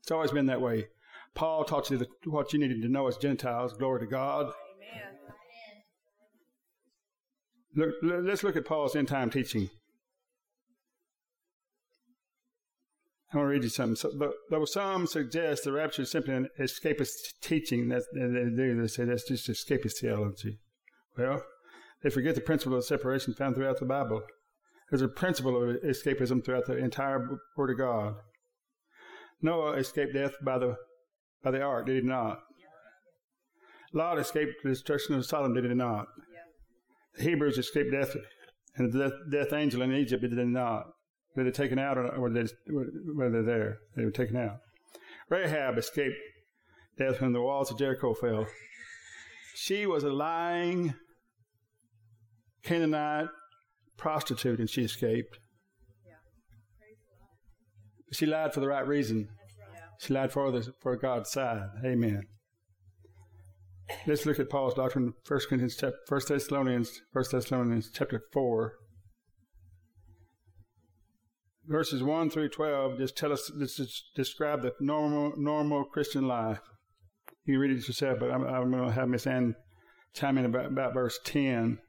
It's 0.01 0.11
always 0.11 0.31
been 0.31 0.47
that 0.47 0.61
way. 0.61 0.87
Paul 1.33 1.63
taught 1.63 1.89
you 1.89 1.97
the, 1.97 2.07
what 2.25 2.51
you 2.51 2.59
needed 2.59 2.81
to 2.81 2.89
know 2.89 3.07
as 3.07 3.17
Gentiles. 3.17 3.73
Glory 3.73 4.01
to 4.01 4.07
God. 4.07 4.51
Look, 7.73 7.95
let's 8.03 8.43
look 8.43 8.57
at 8.57 8.65
Paul's 8.65 8.95
end 8.95 9.07
time 9.07 9.29
teaching. 9.29 9.69
I 13.33 13.37
want 13.37 13.45
to 13.47 13.51
read 13.51 13.63
you 13.63 13.69
something. 13.69 13.95
So, 13.95 14.11
though 14.49 14.65
some 14.65 15.07
suggest 15.07 15.63
the 15.63 15.71
rapture 15.71 16.01
is 16.01 16.11
simply 16.11 16.33
an 16.33 16.49
escapist 16.59 17.39
teaching, 17.41 17.87
that 17.87 18.03
they 18.13 18.19
do. 18.27 18.81
They 18.81 18.87
say 18.87 19.05
that's 19.05 19.27
just 19.27 19.47
escapist 19.47 19.99
theology. 20.01 20.59
Well, 21.17 21.41
they 22.03 22.09
forget 22.09 22.35
the 22.35 22.41
principle 22.41 22.77
of 22.77 22.83
separation 22.83 23.33
found 23.33 23.55
throughout 23.55 23.79
the 23.79 23.85
Bible. 23.85 24.21
There's 24.89 25.01
a 25.01 25.07
principle 25.07 25.55
of 25.63 25.77
escapism 25.81 26.43
throughout 26.43 26.65
the 26.65 26.75
entire 26.75 27.39
Word 27.55 27.69
of 27.69 27.77
God. 27.77 28.15
Noah 29.41 29.77
escaped 29.77 30.13
death 30.13 30.33
by 30.43 30.57
the 30.57 30.75
by 31.41 31.51
the 31.51 31.61
ark, 31.61 31.85
did 31.85 32.03
he 32.03 32.07
not? 32.07 32.39
Lot 33.93 34.19
escaped 34.19 34.55
the 34.63 34.69
destruction 34.69 35.15
of 35.15 35.25
Sodom, 35.25 35.53
did 35.53 35.65
he 35.65 35.73
not? 35.73 36.07
The 37.17 37.23
Hebrews 37.23 37.57
escaped 37.57 37.91
death 37.91 38.15
and 38.75 38.91
the 38.91 38.99
death, 38.99 39.13
death 39.31 39.53
angel 39.53 39.81
in 39.81 39.93
Egypt, 39.93 40.21
did 40.21 40.37
they 40.37 40.43
not? 40.43 40.87
Were 41.35 41.43
they 41.43 41.51
taken 41.51 41.79
out 41.79 41.97
or 41.97 42.19
were 42.19 42.29
they, 42.29 42.45
were 42.67 43.29
they 43.29 43.41
there? 43.41 43.77
They 43.95 44.03
were 44.03 44.11
taken 44.11 44.35
out. 44.35 44.57
Rahab 45.29 45.77
escaped 45.77 46.17
death 46.97 47.21
when 47.21 47.33
the 47.33 47.41
walls 47.41 47.71
of 47.71 47.77
Jericho 47.77 48.13
fell. 48.13 48.47
She 49.55 49.85
was 49.85 50.03
a 50.03 50.09
lying 50.09 50.93
Canaanite 52.63 53.29
prostitute 53.97 54.59
and 54.59 54.69
she 54.69 54.83
escaped. 54.83 55.39
She 58.11 58.25
lied 58.25 58.53
for 58.53 58.59
the 58.59 58.67
right 58.67 58.85
reason. 58.85 59.29
She 59.99 60.13
lied 60.13 60.33
for 60.33 60.51
the 60.51 60.73
for 60.81 60.97
God's 60.97 61.29
side. 61.29 61.69
Amen. 61.85 62.23
Let's 64.05 64.25
look 64.25 64.39
at 64.39 64.49
Paul's 64.49 64.73
doctrine. 64.73 65.13
First 65.23 65.47
Corinthians, 65.47 65.81
First 66.07 66.27
Thessalonians, 66.27 67.01
First 67.13 67.31
Thessalonians, 67.31 67.89
chapter 67.93 68.23
four, 68.33 68.73
verses 71.67 72.03
1 72.03 72.29
through 72.29 72.49
12 72.49 72.97
just 72.97 73.17
tell 73.17 73.31
us, 73.31 73.51
just 73.59 74.13
describe 74.15 74.61
the 74.61 74.73
normal, 74.79 75.33
normal 75.37 75.83
Christian 75.83 76.27
life. 76.27 76.59
You 77.45 77.59
read 77.59 77.71
it 77.71 77.87
yourself, 77.87 78.19
but 78.19 78.31
I'm, 78.31 78.43
I'm 78.43 78.71
going 78.71 78.85
to 78.85 78.91
have 78.93 79.09
Miss 79.09 79.27
Ann 79.27 79.55
chime 80.13 80.37
in 80.37 80.45
about, 80.45 80.67
about 80.67 80.93
verse 80.93 81.19
10. 81.23 81.79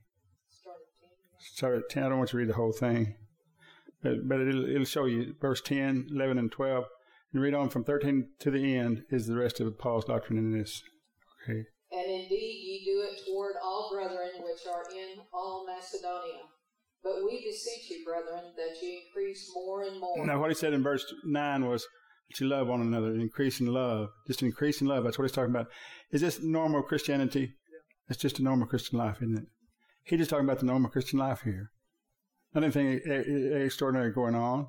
Start 1.38 1.76
at 1.78 1.90
10. 1.90 2.04
I 2.04 2.08
don't 2.08 2.18
want 2.18 2.32
you 2.32 2.38
to 2.38 2.44
read 2.44 2.48
the 2.48 2.56
whole 2.56 2.72
thing, 2.72 3.16
but, 4.02 4.28
but 4.28 4.40
it'll, 4.40 4.68
it'll 4.68 4.84
show 4.84 5.06
you 5.06 5.34
verse 5.40 5.60
10, 5.60 6.08
11, 6.12 6.38
and 6.38 6.52
12. 6.52 6.84
And 7.32 7.42
read 7.42 7.54
on 7.54 7.70
from 7.70 7.84
13 7.84 8.28
to 8.40 8.50
the 8.50 8.76
end 8.76 9.04
is 9.10 9.26
the 9.26 9.36
rest 9.36 9.58
of 9.60 9.78
Paul's 9.78 10.04
doctrine 10.04 10.38
in 10.38 10.56
this. 10.56 10.82
Okay. 11.42 11.64
And 11.90 12.06
indeed 12.06 12.58
ye 12.62 12.84
do 12.84 13.02
it 13.02 13.20
toward 13.26 13.54
all 13.62 13.90
brethren 13.92 14.30
which 14.44 14.66
are 14.66 14.84
in 14.92 15.18
all 15.32 15.66
Macedonia. 15.66 16.42
But 17.02 17.14
we 17.24 17.44
beseech 17.44 17.90
you, 17.90 18.04
brethren, 18.04 18.52
that 18.56 18.80
you 18.80 19.00
increase 19.06 19.50
more 19.54 19.82
and 19.82 19.98
more. 19.98 20.24
Now, 20.24 20.40
what 20.40 20.50
he 20.50 20.54
said 20.54 20.72
in 20.72 20.82
verse 20.82 21.04
9 21.24 21.66
was 21.66 21.86
that 22.28 22.40
you 22.40 22.48
love 22.48 22.68
one 22.68 22.80
another, 22.80 23.14
increase 23.14 23.60
in 23.60 23.66
love. 23.66 24.08
Just 24.26 24.42
increase 24.42 24.80
in 24.80 24.86
love. 24.86 25.04
That's 25.04 25.18
what 25.18 25.24
he's 25.24 25.32
talking 25.32 25.50
about. 25.50 25.66
Is 26.12 26.20
this 26.20 26.40
normal 26.42 26.82
Christianity? 26.82 27.40
Yeah. 27.40 28.08
It's 28.08 28.22
just 28.22 28.38
a 28.38 28.42
normal 28.42 28.68
Christian 28.68 28.98
life, 28.98 29.16
isn't 29.16 29.38
it? 29.38 29.46
He's 30.04 30.18
just 30.18 30.30
talking 30.30 30.44
about 30.44 30.60
the 30.60 30.66
normal 30.66 30.90
Christian 30.90 31.18
life 31.18 31.42
here. 31.42 31.70
Not 32.54 32.64
anything 32.64 33.00
extraordinary 33.64 34.12
going 34.12 34.34
on. 34.34 34.68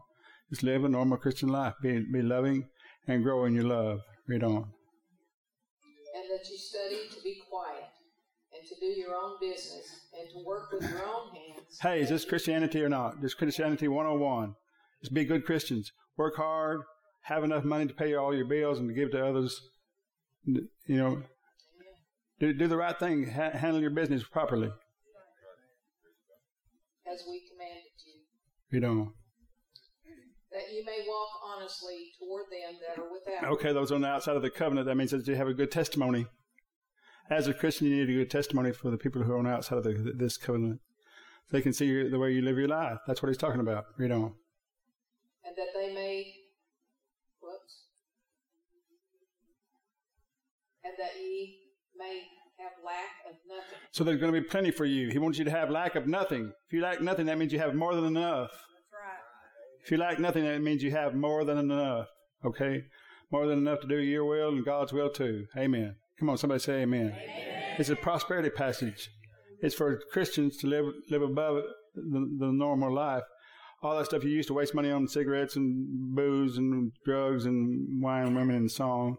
Just 0.49 0.63
live 0.63 0.83
a 0.83 0.89
normal 0.89 1.17
Christian 1.17 1.49
life. 1.49 1.73
Be, 1.81 2.03
be 2.11 2.21
loving 2.21 2.69
and 3.07 3.23
grow 3.23 3.45
in 3.45 3.55
your 3.55 3.65
love. 3.65 3.99
Read 4.27 4.43
on. 4.43 4.71
And 6.15 6.29
that 6.31 6.49
you 6.49 6.57
study 6.57 7.09
to 7.09 7.12
be 7.12 7.12
quiet 7.12 7.12
and 8.63 8.69
to 8.69 8.79
do 8.79 8.99
your 8.99 9.15
own 9.15 9.33
business 9.39 10.07
and 10.17 10.29
to 10.31 10.45
work 10.45 10.71
with 10.71 10.83
your 10.83 11.03
own 11.03 11.29
hands. 11.31 11.79
Hey, 11.81 12.01
is 12.01 12.09
this 12.09 12.25
Christianity 12.25 12.81
or 12.81 12.89
not? 12.89 13.21
This 13.21 13.33
Christianity 13.33 13.87
101. 13.87 14.55
Just 15.01 15.13
be 15.13 15.25
good 15.25 15.45
Christians. 15.45 15.91
Work 16.17 16.35
hard. 16.37 16.81
Have 17.23 17.43
enough 17.43 17.63
money 17.63 17.87
to 17.87 17.93
pay 17.93 18.15
all 18.15 18.33
your 18.33 18.45
bills 18.45 18.79
and 18.79 18.87
to 18.87 18.93
give 18.93 19.11
to 19.11 19.25
others. 19.25 19.61
You 20.45 20.67
know, 20.87 21.23
do, 22.39 22.53
do 22.53 22.67
the 22.67 22.77
right 22.77 22.97
thing. 22.97 23.31
Ha- 23.31 23.51
handle 23.51 23.81
your 23.81 23.91
business 23.91 24.23
properly. 24.23 24.71
As 27.11 27.23
we 27.27 27.41
commanded 27.51 27.83
you. 28.05 28.13
Read 28.71 28.83
on. 28.85 29.13
That 30.51 30.71
you 30.71 30.85
may 30.85 31.05
walk 31.07 31.29
honestly 31.55 32.11
toward 32.19 32.45
them 32.45 32.79
that 32.87 33.01
are 33.01 33.11
without. 33.11 33.51
Okay, 33.53 33.73
those 33.73 33.91
on 33.91 34.01
the 34.01 34.07
outside 34.07 34.35
of 34.35 34.41
the 34.41 34.49
covenant, 34.49 34.87
that 34.87 34.95
means 34.95 35.11
that 35.11 35.27
you 35.27 35.35
have 35.35 35.47
a 35.47 35.53
good 35.53 35.71
testimony. 35.71 36.27
As 37.29 37.47
a 37.47 37.53
Christian, 37.53 37.87
you 37.87 37.95
need 37.95 38.09
a 38.09 38.19
good 38.19 38.29
testimony 38.29 38.71
for 38.73 38.91
the 38.91 38.97
people 38.97 39.23
who 39.23 39.31
are 39.31 39.37
on 39.37 39.45
the 39.45 39.51
outside 39.51 39.77
of 39.77 39.83
the, 39.83 40.13
this 40.15 40.37
covenant. 40.37 40.81
They 41.51 41.61
can 41.61 41.73
see 41.73 41.85
your, 41.85 42.09
the 42.09 42.19
way 42.19 42.31
you 42.31 42.41
live 42.41 42.57
your 42.57 42.67
life. 42.67 42.99
That's 43.07 43.21
what 43.21 43.29
he's 43.29 43.37
talking 43.37 43.61
about. 43.61 43.85
Read 43.97 44.11
on. 44.11 44.33
And 45.45 45.55
that 45.55 45.67
they 45.73 45.93
may, 45.93 46.33
whoops, 47.41 47.85
and 50.83 50.93
that 50.97 51.11
ye 51.19 51.59
may 51.97 52.23
have 52.59 52.71
lack 52.85 53.29
of 53.29 53.35
nothing. 53.47 53.77
So 53.91 54.03
there's 54.03 54.19
going 54.19 54.33
to 54.33 54.41
be 54.41 54.45
plenty 54.45 54.71
for 54.71 54.85
you. 54.85 55.09
He 55.09 55.19
wants 55.19 55.37
you 55.37 55.45
to 55.45 55.51
have 55.51 55.69
lack 55.69 55.95
of 55.95 56.07
nothing. 56.07 56.51
If 56.67 56.73
you 56.73 56.81
lack 56.81 57.01
nothing, 57.01 57.27
that 57.27 57.37
means 57.37 57.53
you 57.53 57.59
have 57.59 57.75
more 57.75 57.95
than 57.95 58.05
enough. 58.05 58.51
That's 58.51 58.91
right. 58.91 59.83
If 59.83 59.91
you 59.91 59.97
lack 59.97 60.19
nothing, 60.19 60.43
that 60.43 60.61
means 60.61 60.83
you 60.83 60.91
have 60.91 61.13
more 61.13 61.45
than 61.45 61.57
enough. 61.57 62.07
Okay? 62.45 62.83
More 63.31 63.47
than 63.47 63.59
enough 63.59 63.79
to 63.81 63.87
do 63.87 63.97
your 63.97 64.25
will 64.25 64.49
and 64.49 64.65
God's 64.65 64.91
will 64.91 65.09
too. 65.09 65.45
Amen. 65.57 65.95
Come 66.23 66.29
on, 66.29 66.37
somebody 66.37 66.61
say 66.61 66.83
amen. 66.83 67.07
amen. 67.07 67.75
It's 67.79 67.89
a 67.89 67.97
prosperity 67.97 68.49
passage. 68.49 69.11
It's 69.59 69.75
for 69.75 69.99
Christians 70.13 70.55
to 70.59 70.67
live 70.67 70.85
live 71.09 71.21
above 71.21 71.63
the, 71.95 72.37
the 72.39 72.49
normal 72.49 72.95
life. 72.95 73.23
All 73.81 73.97
that 73.97 74.05
stuff 74.05 74.23
you 74.23 74.29
used 74.29 74.47
to 74.47 74.53
waste 74.53 74.73
money 74.73 74.89
on 74.89 75.05
cigarettes 75.05 75.57
and 75.57 76.15
booze 76.15 76.57
and 76.57 76.93
drugs 77.03 77.43
and 77.43 78.01
wine, 78.01 78.35
women, 78.35 78.55
and 78.55 78.71
song. 78.71 79.17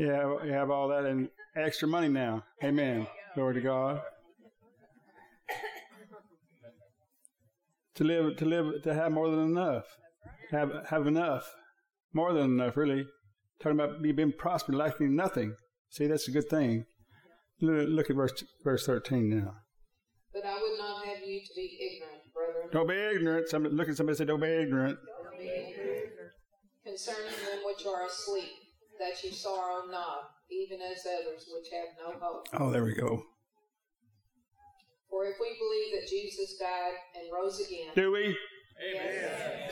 Yeah, 0.00 0.34
you 0.44 0.50
have 0.50 0.70
all 0.72 0.88
that 0.88 1.04
and 1.04 1.28
extra 1.54 1.86
money 1.86 2.08
now. 2.08 2.42
Amen. 2.64 3.06
Glory 3.36 3.54
to 3.54 3.60
God. 3.60 4.00
To 7.94 8.02
live, 8.02 8.36
to 8.38 8.44
live, 8.44 8.82
to 8.82 8.92
have 8.92 9.12
more 9.12 9.30
than 9.30 9.44
enough. 9.44 9.84
Have 10.50 10.72
have 10.90 11.06
enough, 11.06 11.54
more 12.12 12.32
than 12.32 12.46
enough, 12.46 12.76
really. 12.76 13.06
Talking 13.64 13.80
about 13.80 14.04
you 14.04 14.12
being 14.12 14.30
prosperous, 14.36 14.76
lacking 14.76 15.16
nothing. 15.16 15.56
See, 15.88 16.06
that's 16.06 16.28
a 16.28 16.30
good 16.30 16.50
thing. 16.50 16.84
Look 17.62 18.10
at 18.10 18.16
verse 18.16 18.44
verse 18.62 18.84
thirteen 18.84 19.30
now. 19.30 19.54
But 20.34 20.44
I 20.44 20.52
would 20.52 20.78
not 20.78 21.06
have 21.06 21.26
you 21.26 21.40
to 21.40 21.54
be 21.56 21.78
ignorant, 21.80 22.24
brethren. 22.34 22.68
Don't 22.70 22.86
be 22.86 23.16
ignorant. 23.16 23.48
Somebody, 23.48 23.74
look 23.74 23.88
at 23.88 23.96
somebody 23.96 24.12
and 24.12 24.18
say, 24.18 24.24
"Don't 24.26 24.40
be 24.40 24.48
ignorant." 24.48 24.98
Don't 25.06 25.38
be 25.38 25.48
ignorant 25.48 26.10
concerning 26.84 27.32
them 27.32 27.64
which 27.64 27.86
are 27.86 28.04
asleep, 28.04 28.52
that 28.98 29.24
you 29.24 29.32
sorrow 29.32 29.86
not, 29.90 30.28
even 30.50 30.82
as 30.82 31.06
others 31.06 31.48
which 31.50 31.68
have 31.72 31.88
no 31.98 32.18
hope. 32.20 32.46
Oh, 32.52 32.70
there 32.70 32.84
we 32.84 32.94
go. 32.94 33.22
For 35.08 35.24
if 35.24 35.36
we 35.40 35.56
believe 35.58 36.02
that 36.02 36.10
Jesus 36.10 36.58
died 36.58 36.96
and 37.14 37.32
rose 37.32 37.58
again, 37.66 37.92
do 37.94 38.12
we? 38.12 38.36
Amen. 38.94 39.70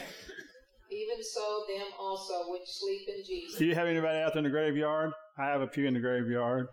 Even 0.92 1.24
so, 1.24 1.64
them 1.68 1.86
also 1.98 2.52
which 2.52 2.68
sleep 2.68 3.08
in 3.08 3.24
Jesus. 3.24 3.58
Do 3.58 3.64
you 3.64 3.74
have 3.74 3.86
anybody 3.88 4.18
out 4.18 4.34
there 4.34 4.40
in 4.40 4.44
the 4.44 4.50
graveyard? 4.50 5.12
I 5.38 5.46
have 5.46 5.62
a 5.62 5.68
few 5.68 5.86
in 5.86 5.94
the 5.94 6.00
graveyard. 6.00 6.68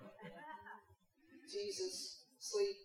Jesus 1.51 2.25
sleep. 2.37 2.75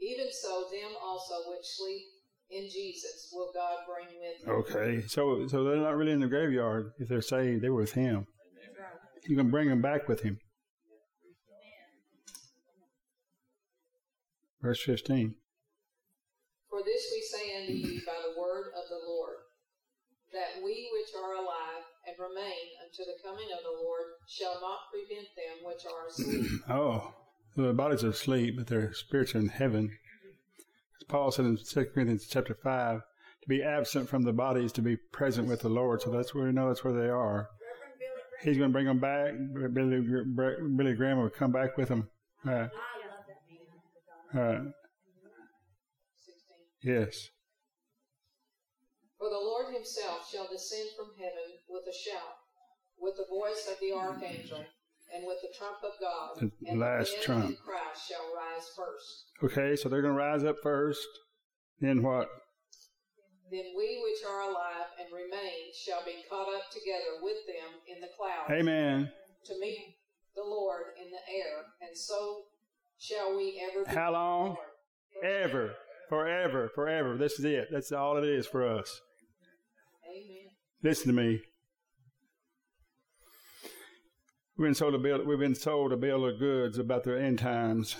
Even 0.00 0.26
so, 0.32 0.64
them 0.72 0.90
also 1.00 1.34
which 1.48 1.64
sleep 1.64 2.02
in 2.50 2.64
Jesus 2.64 3.30
will 3.32 3.50
God 3.54 3.78
bring 3.86 4.08
with 4.20 4.44
him. 4.44 4.50
Okay, 4.50 5.06
so 5.06 5.46
so 5.46 5.64
they're 5.64 5.76
not 5.76 5.96
really 5.96 6.12
in 6.12 6.20
the 6.20 6.26
graveyard 6.26 6.92
if 6.98 7.08
they're 7.08 7.22
saved; 7.22 7.62
they 7.62 7.70
were 7.70 7.80
with 7.80 7.92
Him. 7.92 8.26
You 9.26 9.36
can 9.36 9.50
bring 9.50 9.68
them 9.68 9.80
back 9.80 10.08
with 10.08 10.20
Him. 10.20 10.38
Verse 14.60 14.82
fifteen. 14.82 15.36
For 16.68 16.82
this 16.84 17.06
we 17.14 17.22
say 17.22 17.60
unto 17.60 17.72
you 17.72 18.00
by 18.04 18.18
the 18.20 18.40
word 18.40 18.72
of 18.76 18.88
the 18.88 18.98
Lord, 19.06 19.23
that 20.34 20.62
we 20.62 20.90
which 20.92 21.14
are 21.14 21.34
alive 21.34 21.86
and 22.06 22.16
remain 22.18 22.74
unto 22.82 23.06
the 23.06 23.16
coming 23.22 23.48
of 23.56 23.62
the 23.62 23.82
Lord 23.82 24.18
shall 24.28 24.60
not 24.60 24.90
prevent 24.90 25.28
them 25.38 25.64
which 25.64 25.86
are 25.86 26.06
asleep. 26.08 26.60
oh, 26.68 27.14
the 27.56 27.72
bodies 27.72 28.04
are 28.04 28.10
asleep, 28.10 28.56
but 28.58 28.66
their 28.66 28.92
spirits 28.92 29.34
are 29.34 29.38
in 29.38 29.48
heaven. 29.48 29.90
As 31.00 31.04
Paul 31.04 31.30
said 31.30 31.46
in 31.46 31.56
2 31.56 31.84
Corinthians 31.94 32.26
chapter 32.28 32.54
5, 32.54 33.00
to 33.00 33.48
be 33.48 33.62
absent 33.62 34.08
from 34.08 34.22
the 34.22 34.32
body 34.32 34.64
is 34.64 34.72
to 34.72 34.82
be 34.82 34.96
present 34.96 35.48
with 35.48 35.60
the 35.60 35.68
Lord. 35.68 36.02
So 36.02 36.10
that's 36.10 36.34
where 36.34 36.46
we 36.46 36.52
know 36.52 36.68
that's 36.68 36.82
where 36.82 36.94
they 36.94 37.08
are. 37.08 37.48
He's 38.42 38.58
going 38.58 38.70
to 38.70 38.72
bring 38.72 38.86
them 38.86 38.98
back. 38.98 39.32
Billy, 39.72 40.00
Billy 40.76 40.94
Graham 40.94 41.18
will 41.18 41.30
come 41.30 41.52
back 41.52 41.76
with 41.76 41.88
them. 41.88 42.08
Uh, 42.46 42.68
uh, 44.36 44.60
yes. 46.82 47.30
For 49.24 49.30
the 49.30 49.40
Lord 49.40 49.72
himself 49.72 50.28
shall 50.30 50.46
descend 50.52 50.90
from 50.94 51.08
heaven 51.16 51.56
with 51.66 51.84
a 51.88 51.96
shout, 51.96 52.36
with 53.00 53.16
the 53.16 53.24
voice 53.24 53.66
of 53.72 53.80
the 53.80 53.96
archangel, 53.96 54.62
and 55.14 55.24
with 55.24 55.38
the 55.40 55.48
trump 55.56 55.80
of 55.80 55.96
God. 55.98 56.36
The 56.36 56.70
and 56.70 56.78
last 56.78 57.22
trump. 57.22 57.56
Christ 57.64 58.06
shall 58.06 58.28
rise 58.36 58.68
first. 58.76 59.32
Okay, 59.42 59.76
so 59.76 59.88
they're 59.88 60.02
going 60.02 60.12
to 60.12 60.20
rise 60.20 60.44
up 60.44 60.56
first. 60.62 61.08
Then 61.80 62.02
what? 62.02 62.28
Then 63.50 63.72
we 63.74 64.04
which 64.04 64.20
are 64.28 64.42
alive 64.42 64.92
and 65.00 65.08
remain 65.08 65.72
shall 65.72 66.04
be 66.04 66.20
caught 66.28 66.54
up 66.54 66.68
together 66.70 67.16
with 67.22 67.40
them 67.46 67.80
in 67.88 68.02
the 68.02 68.08
clouds. 68.18 68.52
Amen. 68.52 69.10
To 69.46 69.58
meet 69.58 69.96
the 70.36 70.44
Lord 70.44 71.00
in 71.02 71.10
the 71.10 71.24
air, 71.32 71.64
and 71.80 71.96
so 71.96 72.42
shall 72.98 73.34
we 73.34 73.58
ever. 73.72 73.88
How 73.88 74.12
long? 74.12 74.56
Ever. 75.24 75.76
Forever. 76.10 76.70
Forever. 76.74 77.16
This 77.16 77.38
is 77.38 77.46
it. 77.46 77.68
That's 77.72 77.90
all 77.90 78.18
it 78.18 78.24
is 78.24 78.46
for 78.46 78.68
us. 78.68 79.00
Amen. 80.14 80.50
Listen 80.82 81.08
to 81.08 81.12
me. 81.12 81.40
We've 84.56 84.66
been 84.66 84.74
sold 84.74 84.94
a 84.94 84.98
bill. 84.98 85.24
We've 85.24 85.38
been 85.38 85.54
sold 85.54 85.92
a 85.92 85.96
bill 85.96 86.24
of 86.24 86.38
goods 86.38 86.78
about 86.78 87.04
the 87.04 87.20
end 87.20 87.40
times. 87.40 87.96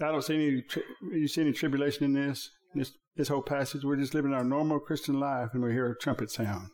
I 0.00 0.06
don't 0.06 0.24
see 0.24 0.34
any. 0.34 0.64
You 1.12 1.28
see 1.28 1.42
any 1.42 1.52
tribulation 1.52 2.04
in 2.04 2.14
this? 2.14 2.50
This 2.74 2.92
this 3.16 3.28
whole 3.28 3.42
passage. 3.42 3.84
We're 3.84 3.96
just 3.96 4.14
living 4.14 4.34
our 4.34 4.42
normal 4.42 4.80
Christian 4.80 5.20
life, 5.20 5.50
and 5.52 5.62
we 5.62 5.72
hear 5.72 5.90
a 5.90 5.96
trumpet 5.96 6.30
sound. 6.30 6.70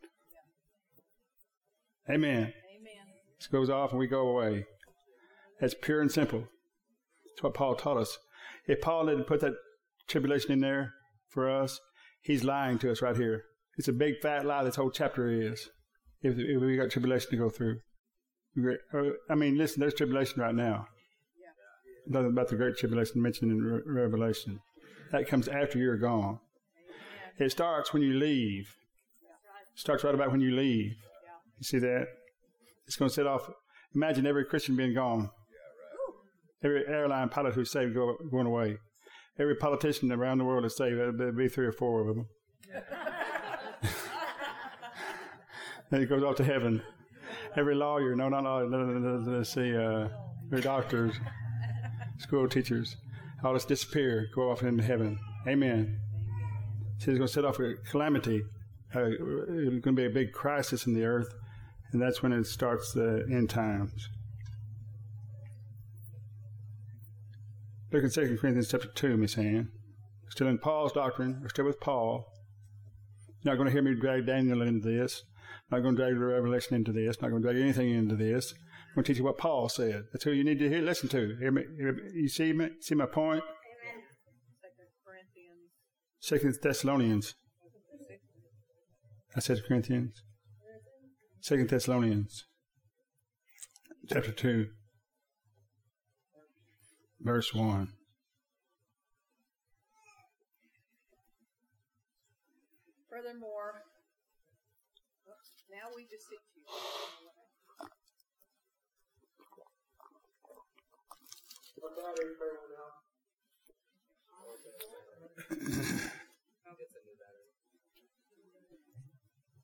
Amen. 2.09 2.53
Amen. 2.53 2.53
This 3.39 3.49
goes 3.49 3.69
off, 3.69 3.91
and 3.91 3.99
we 3.99 4.07
go 4.07 4.29
away. 4.29 4.65
That's 5.61 5.75
pure 5.75 6.01
and 6.01 6.11
simple. 6.11 6.49
That's 7.27 7.43
what 7.43 7.55
Paul 7.55 7.75
taught 7.75 7.97
us. 7.97 8.17
If 8.67 8.81
Paul 8.81 9.07
didn't 9.07 9.25
put 9.25 9.41
that 9.41 9.55
tribulation 10.07 10.53
in 10.53 10.61
there 10.61 10.95
for 11.29 11.51
us, 11.51 11.81
he's 12.23 12.45
lying 12.45 12.79
to 12.79 12.91
us 12.91 13.03
right 13.03 13.17
here. 13.17 13.45
It's 13.77 13.89
a 13.89 13.93
big 13.93 14.21
fat 14.23 14.47
lie. 14.47 14.65
This 14.65 14.77
whole 14.77 14.91
chapter 14.91 15.29
is. 15.29 15.69
If, 16.23 16.39
if 16.39 16.61
we 16.61 16.77
got 16.77 16.91
tribulation 16.91 17.31
to 17.31 17.37
go 17.37 17.51
through. 17.51 17.81
Uh, 18.95 19.11
I 19.29 19.35
mean, 19.35 19.59
listen, 19.59 19.81
there's 19.81 19.95
tribulation 19.95 20.41
right 20.41 20.55
now. 20.55 20.87
Nothing 22.09 22.31
about 22.31 22.49
the 22.49 22.57
great 22.57 22.77
tribulation 22.77 23.21
mentioned 23.21 23.51
in 23.51 23.63
Re- 23.63 23.83
Revelation. 23.85 24.61
That 25.13 25.29
comes 25.29 25.49
after 25.49 25.79
you're 25.79 25.99
gone. 25.99 26.39
It 27.39 27.51
starts 27.51 27.93
when 27.93 28.03
you 28.03 28.15
leave. 28.15 28.75
It 29.75 29.81
starts 29.81 30.05
right 30.05 30.15
about 30.15 30.31
when 30.31 30.41
you 30.41 30.53
leave. 30.53 30.95
You 31.59 31.65
see 31.65 31.79
that? 31.79 32.07
It's 32.87 32.97
going 32.97 33.09
to 33.09 33.15
set 33.15 33.27
off. 33.27 33.51
Imagine 33.95 34.27
every 34.27 34.45
Christian 34.45 34.77
being 34.77 34.95
gone. 34.95 35.31
Every 36.65 36.87
airline 36.87 37.29
pilot 37.29 37.55
who's 37.55 37.71
saved 37.71 37.95
go, 37.95 38.17
going 38.31 38.47
away. 38.47 38.79
Every 39.39 39.57
politician 39.57 40.11
around 40.11 40.39
the 40.39 40.45
world 40.45 40.65
is 40.65 40.77
saved. 40.77 40.99
There'll 40.99 41.33
be 41.33 41.49
three 41.49 41.67
or 41.67 41.73
four 41.73 42.01
of 42.01 42.15
them. 42.15 42.27
Then 45.91 46.03
it 46.03 46.07
goes 46.07 46.23
off 46.23 46.37
to 46.37 46.45
heaven 46.45 46.83
every 47.57 47.75
lawyer, 47.75 48.15
no, 48.15 48.29
not 48.29 48.45
lawyer, 48.45 48.67
let's 48.67 49.51
see, 49.51 49.77
uh, 49.77 50.09
every 50.47 50.61
doctors, 50.61 51.15
school 52.19 52.49
teachers, 52.49 52.97
all 53.45 53.55
just 53.55 53.69
disappear, 53.69 54.29
go 54.35 54.51
off 54.51 54.63
into 54.63 54.83
heaven. 54.83 55.19
Amen. 55.47 56.01
See, 56.99 57.11
it's 57.11 57.19
going 57.19 57.29
to 57.29 57.29
set 57.29 57.45
off 57.45 57.59
a 57.61 57.75
calamity. 57.89 58.43
Uh, 58.95 59.05
it's 59.05 59.21
going 59.21 59.83
to 59.83 59.93
be 59.93 60.07
a 60.07 60.11
big 60.11 60.33
crisis 60.33 60.87
in 60.87 60.95
the 60.95 61.05
earth, 61.05 61.33
and 61.93 62.01
that's 62.01 62.23
when 62.23 62.33
it 62.33 62.47
starts 62.47 62.93
the 62.93 63.27
end 63.31 63.51
times. 63.51 64.09
Look 67.93 68.05
at 68.05 68.13
2 68.13 68.39
Corinthians 68.41 68.69
chapter 68.71 68.89
2, 68.89 69.17
Miss 69.17 69.39
Ann. 69.39 69.71
Still 70.29 70.49
in 70.49 70.59
Paul's 70.59 70.93
doctrine. 70.93 71.39
We're 71.41 71.49
still 71.49 71.65
with 71.65 71.81
Paul. 71.81 72.33
You're 73.43 73.53
not 73.53 73.59
going 73.59 73.67
to 73.67 73.73
hear 73.73 73.83
me 73.83 73.95
drag 73.95 74.27
Daniel 74.27 74.63
into 74.63 74.89
this. 74.89 75.23
I'm 75.71 75.79
not 75.79 75.83
going 75.83 75.97
to 75.97 76.03
drag 76.03 76.15
the 76.15 76.25
Revelation 76.27 76.77
into 76.77 76.93
this. 76.93 77.17
I'm 77.17 77.23
not 77.23 77.31
going 77.31 77.43
to 77.43 77.49
drag 77.49 77.61
anything 77.61 77.91
into 77.91 78.15
this. 78.15 78.53
I'm 78.53 78.95
going 78.95 79.05
to 79.05 79.13
teach 79.13 79.19
you 79.19 79.25
what 79.25 79.39
Paul 79.39 79.69
said. 79.69 80.05
That's 80.13 80.25
who 80.25 80.31
you 80.31 80.45
need 80.45 80.61
to 80.61 80.69
hear, 80.69 80.81
listen 80.81 81.09
to. 81.09 81.37
Hear 81.41 81.51
me, 81.51 81.65
you 82.15 82.29
see 82.29 82.53
me? 82.53 82.69
See 82.81 82.95
my 82.95 83.07
point? 83.07 83.43
Amen. 83.43 84.03
Second 84.61 84.87
Corinthians. 85.05 85.71
Second 86.21 86.59
Thessalonians. 86.63 87.35
I 89.37 89.41
said 89.41 89.63
Corinthians. 89.67 90.23
Second 91.41 91.69
Thessalonians. 91.69 92.45
Chapter 94.09 94.33
2. 94.33 94.69
Verse 97.21 97.53
1. 97.53 97.89
Now 105.97 106.03
we 106.03 106.05
beseech 106.13 106.45
you. 106.53 106.63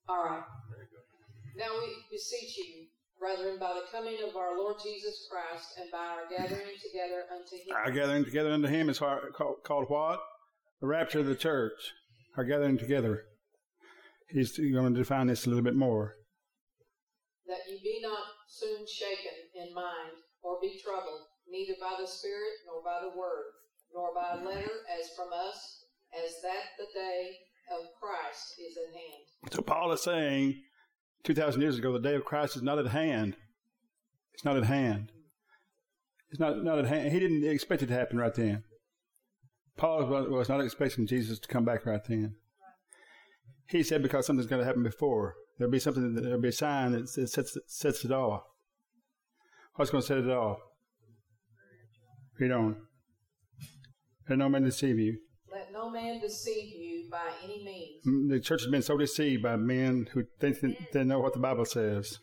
All 0.09 0.25
right. 0.25 0.43
Now 1.57 1.67
we 1.81 1.89
beseech 2.11 2.57
you, 2.57 2.87
brethren, 3.19 3.59
by 3.59 3.75
the 3.75 3.85
coming 3.91 4.17
of 4.27 4.37
our 4.37 4.57
Lord 4.57 4.77
Jesus 4.83 5.29
Christ 5.31 5.75
and 5.81 5.91
by 5.91 5.99
our 5.99 6.29
gathering 6.31 6.77
together 6.83 7.25
unto 7.31 7.57
him. 7.57 7.77
Our 7.77 7.91
gathering 7.91 8.25
together 8.25 8.53
unto 8.53 8.69
him 8.69 8.89
is 8.89 8.99
called, 8.99 9.21
called 9.65 9.85
what? 9.89 10.21
The 10.81 10.87
rapture 10.87 11.21
of 11.21 11.27
the 11.27 11.35
church. 11.35 11.93
Our 12.37 12.45
gathering 12.45 12.79
together. 12.79 13.25
He's 14.31 14.57
going 14.57 14.95
to 14.95 14.99
define 14.99 15.27
this 15.27 15.45
a 15.45 15.51
little 15.51 15.65
bit 15.65 15.77
more. 15.77 16.17
That 17.53 17.69
ye 17.69 17.77
be 17.85 18.01
not 18.01 18.25
soon 18.49 18.87
shaken 18.89 19.37
in 19.55 19.75
mind, 19.75 20.17
or 20.41 20.57
be 20.59 20.81
troubled, 20.83 21.21
neither 21.47 21.75
by 21.79 22.01
the 22.01 22.09
Spirit, 22.09 22.65
nor 22.65 22.83
by 22.83 23.01
the 23.03 23.13
word, 23.15 23.53
nor 23.93 24.15
by 24.15 24.41
a 24.41 24.43
letter 24.43 24.73
as 24.89 25.11
from 25.15 25.29
us, 25.37 25.85
as 26.17 26.41
that 26.41 26.73
the 26.79 26.87
day 26.99 27.37
of 27.71 27.93
Christ 28.01 28.55
is 28.59 28.79
at 28.79 28.95
hand. 28.95 29.53
So 29.53 29.61
Paul 29.61 29.93
is 29.93 30.01
saying, 30.01 30.63
2,000 31.25 31.61
years 31.61 31.77
ago, 31.77 31.93
the 31.93 32.01
day 32.01 32.15
of 32.15 32.25
Christ 32.25 32.57
is 32.57 32.63
not 32.63 32.79
at 32.79 32.87
hand. 32.87 33.37
It's 34.33 34.47
not 34.47 34.57
at 34.57 34.65
hand. 34.65 35.13
It's 36.31 36.41
not, 36.41 36.65
not 36.65 36.79
at 36.79 36.87
hand. 36.87 37.13
He 37.13 37.21
didn't 37.21 37.45
expect 37.45 37.83
it 37.83 37.89
to 37.89 37.95
happen 37.95 38.17
right 38.17 38.35
then. 38.35 38.65
Paul 39.77 40.07
was 40.07 40.49
not 40.49 40.63
expecting 40.63 41.07
Jesus 41.07 41.39
to 41.41 41.49
come 41.49 41.67
back 41.67 41.85
right 41.85 42.03
then. 42.09 42.37
He 43.69 43.83
said 43.83 44.03
because 44.03 44.25
something's 44.25 44.49
going 44.49 44.61
to 44.61 44.67
happen 44.67 44.83
before. 44.83 45.35
There'll 45.63 45.71
be 45.71 45.79
something, 45.79 46.17
there'll 46.17 46.41
be 46.41 46.49
a 46.49 46.53
sign 46.53 46.91
that 46.91 47.09
sets, 47.09 47.57
sets 47.69 48.05
it 48.05 48.11
off. 48.11 48.43
What's 49.77 49.93
going 49.93 50.03
to 50.03 50.07
set 50.09 50.19
it 50.19 50.29
off? 50.29 50.59
Read 52.41 52.51
on. 52.51 52.75
Let 54.29 54.39
no 54.41 54.49
man 54.49 54.65
deceive 54.65 54.99
you. 54.99 55.19
Let 55.53 55.73
no 55.73 55.89
man 55.89 56.21
deceive 56.21 56.75
you 56.75 57.09
by 57.09 57.31
any 57.45 57.63
means. 57.65 58.05
Mm, 58.05 58.29
The 58.29 58.41
church 58.41 58.63
has 58.63 58.71
been 58.73 58.83
so 58.83 58.97
deceived 58.99 59.45
by 59.45 59.55
men 59.55 60.09
who 60.13 60.25
think 60.41 60.57
they 60.93 61.05
know 61.05 61.21
what 61.21 61.33
the 61.33 61.39
Bible 61.39 61.65
says. 61.65 62.19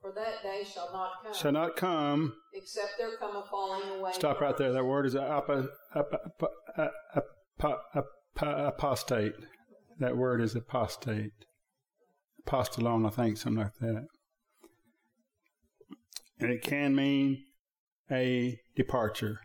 For 0.00 0.12
that 0.12 0.42
day 0.42 0.64
shall 0.68 0.90
not 0.92 1.10
come, 1.22 1.32
Shall 1.32 1.52
not 1.52 1.76
come. 1.76 2.34
except 2.54 2.94
there 2.98 3.16
come 3.20 3.36
a 3.36 3.44
falling 3.48 4.00
away. 4.00 4.10
Stop 4.14 4.40
right 4.40 4.56
there. 4.56 4.72
That 4.72 4.84
word 4.84 5.06
is 5.06 5.14
apa, 5.14 5.68
apa, 5.94 6.18
apa, 6.76 6.90
apa, 7.14 7.76
apa, 7.94 8.46
apostate. 8.66 9.34
That 10.00 10.16
word 10.16 10.40
is 10.40 10.56
apostate. 10.56 11.30
Apostolon, 12.46 13.06
I 13.06 13.10
think, 13.10 13.36
something 13.36 13.62
like 13.62 13.74
that. 13.80 14.06
And 16.40 16.50
it 16.50 16.62
can 16.62 16.94
mean 16.94 17.44
a 18.10 18.58
departure. 18.76 19.40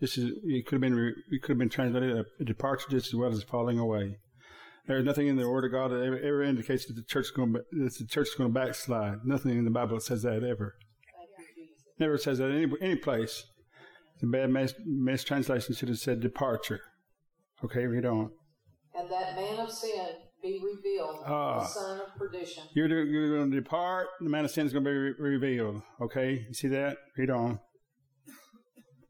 This 0.00 0.16
is 0.16 0.32
it 0.44 0.66
could 0.66 0.76
have 0.76 0.80
been 0.80 1.14
it 1.30 1.42
could 1.42 1.52
have 1.52 1.58
been 1.58 1.68
translated 1.68 2.24
a, 2.40 2.44
departure 2.44 2.86
just 2.90 3.08
as 3.08 3.14
well 3.14 3.32
as 3.32 3.42
falling 3.42 3.78
away. 3.78 4.18
There's 4.86 5.04
nothing 5.04 5.26
in 5.26 5.36
the 5.36 5.48
Word 5.48 5.64
of 5.64 5.72
God 5.72 5.90
that 5.90 6.02
ever, 6.02 6.18
ever 6.18 6.42
indicates 6.42 6.86
that 6.86 6.94
the 6.94 7.02
church 7.02 7.26
is 7.26 7.30
going 7.32 7.52
that 7.52 7.96
the 7.98 8.06
church 8.06 8.28
is 8.28 8.34
going 8.34 8.52
to 8.54 8.58
backslide. 8.58 9.24
Nothing 9.24 9.58
in 9.58 9.64
the 9.64 9.70
Bible 9.70 10.00
says 10.00 10.22
that 10.22 10.44
ever. 10.44 10.76
Never 11.98 12.16
says 12.16 12.38
that 12.38 12.50
any 12.50 12.72
any 12.80 12.96
place. 12.96 13.44
The 14.20 14.26
bad 14.26 14.50
mis- 14.50 14.74
mistranslation 14.84 15.74
should 15.74 15.88
have 15.88 15.98
said 15.98 16.20
departure. 16.20 16.80
Okay, 17.64 17.86
read 17.86 18.04
on. 18.04 18.30
And 18.94 19.10
that 19.10 19.36
man 19.36 19.60
of 19.60 19.70
sin 19.70 20.08
be 20.42 20.60
revealed, 20.62 21.22
Ah. 21.26 21.60
the 21.60 21.66
son 21.66 22.00
of 22.00 22.14
perdition, 22.16 22.64
You're, 22.74 22.88
you're 23.04 23.36
going 23.38 23.50
to 23.50 23.56
depart. 23.60 24.08
The 24.20 24.28
man 24.30 24.44
of 24.44 24.50
sin 24.50 24.66
is 24.66 24.72
going 24.72 24.84
to 24.84 24.90
be 24.90 24.96
re- 24.96 25.14
revealed. 25.18 25.82
Okay, 26.00 26.44
you 26.46 26.54
see 26.54 26.68
that? 26.68 26.96
Read 27.16 27.30
on. 27.30 27.60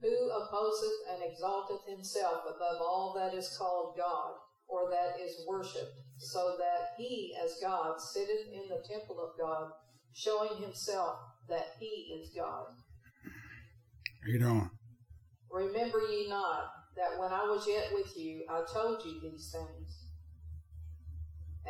who 0.01 0.31
opposeth 0.31 0.99
and 1.12 1.23
exalteth 1.31 1.85
himself 1.88 2.43
above 2.47 2.81
all 2.81 3.14
that 3.19 3.37
is 3.37 3.57
called 3.59 3.95
God, 3.99 4.31
or 4.69 4.88
that 4.91 5.21
is 5.21 5.45
worshipped, 5.47 5.97
so 6.19 6.57
that 6.59 6.91
he 6.97 7.35
as 7.45 7.57
God 7.61 8.01
sitteth 8.01 8.47
in 8.53 8.69
the 8.69 8.83
temple 8.88 9.19
of 9.21 9.37
God, 9.38 9.73
showing 10.14 10.62
himself 10.62 11.19
that 11.49 11.67
he 11.81 12.14
is 12.21 12.31
God. 12.35 12.67
Read 14.25 14.43
on. 14.43 14.71
Remember 15.51 15.99
ye 16.11 16.29
not 16.29 16.71
that 16.97 17.19
when 17.19 17.33
I 17.33 17.45
was 17.45 17.67
yet 17.67 17.88
with 17.93 18.17
you, 18.17 18.45
I 18.51 18.62
told 18.73 19.03
you 19.05 19.21
these 19.21 19.51
things. 19.53 20.08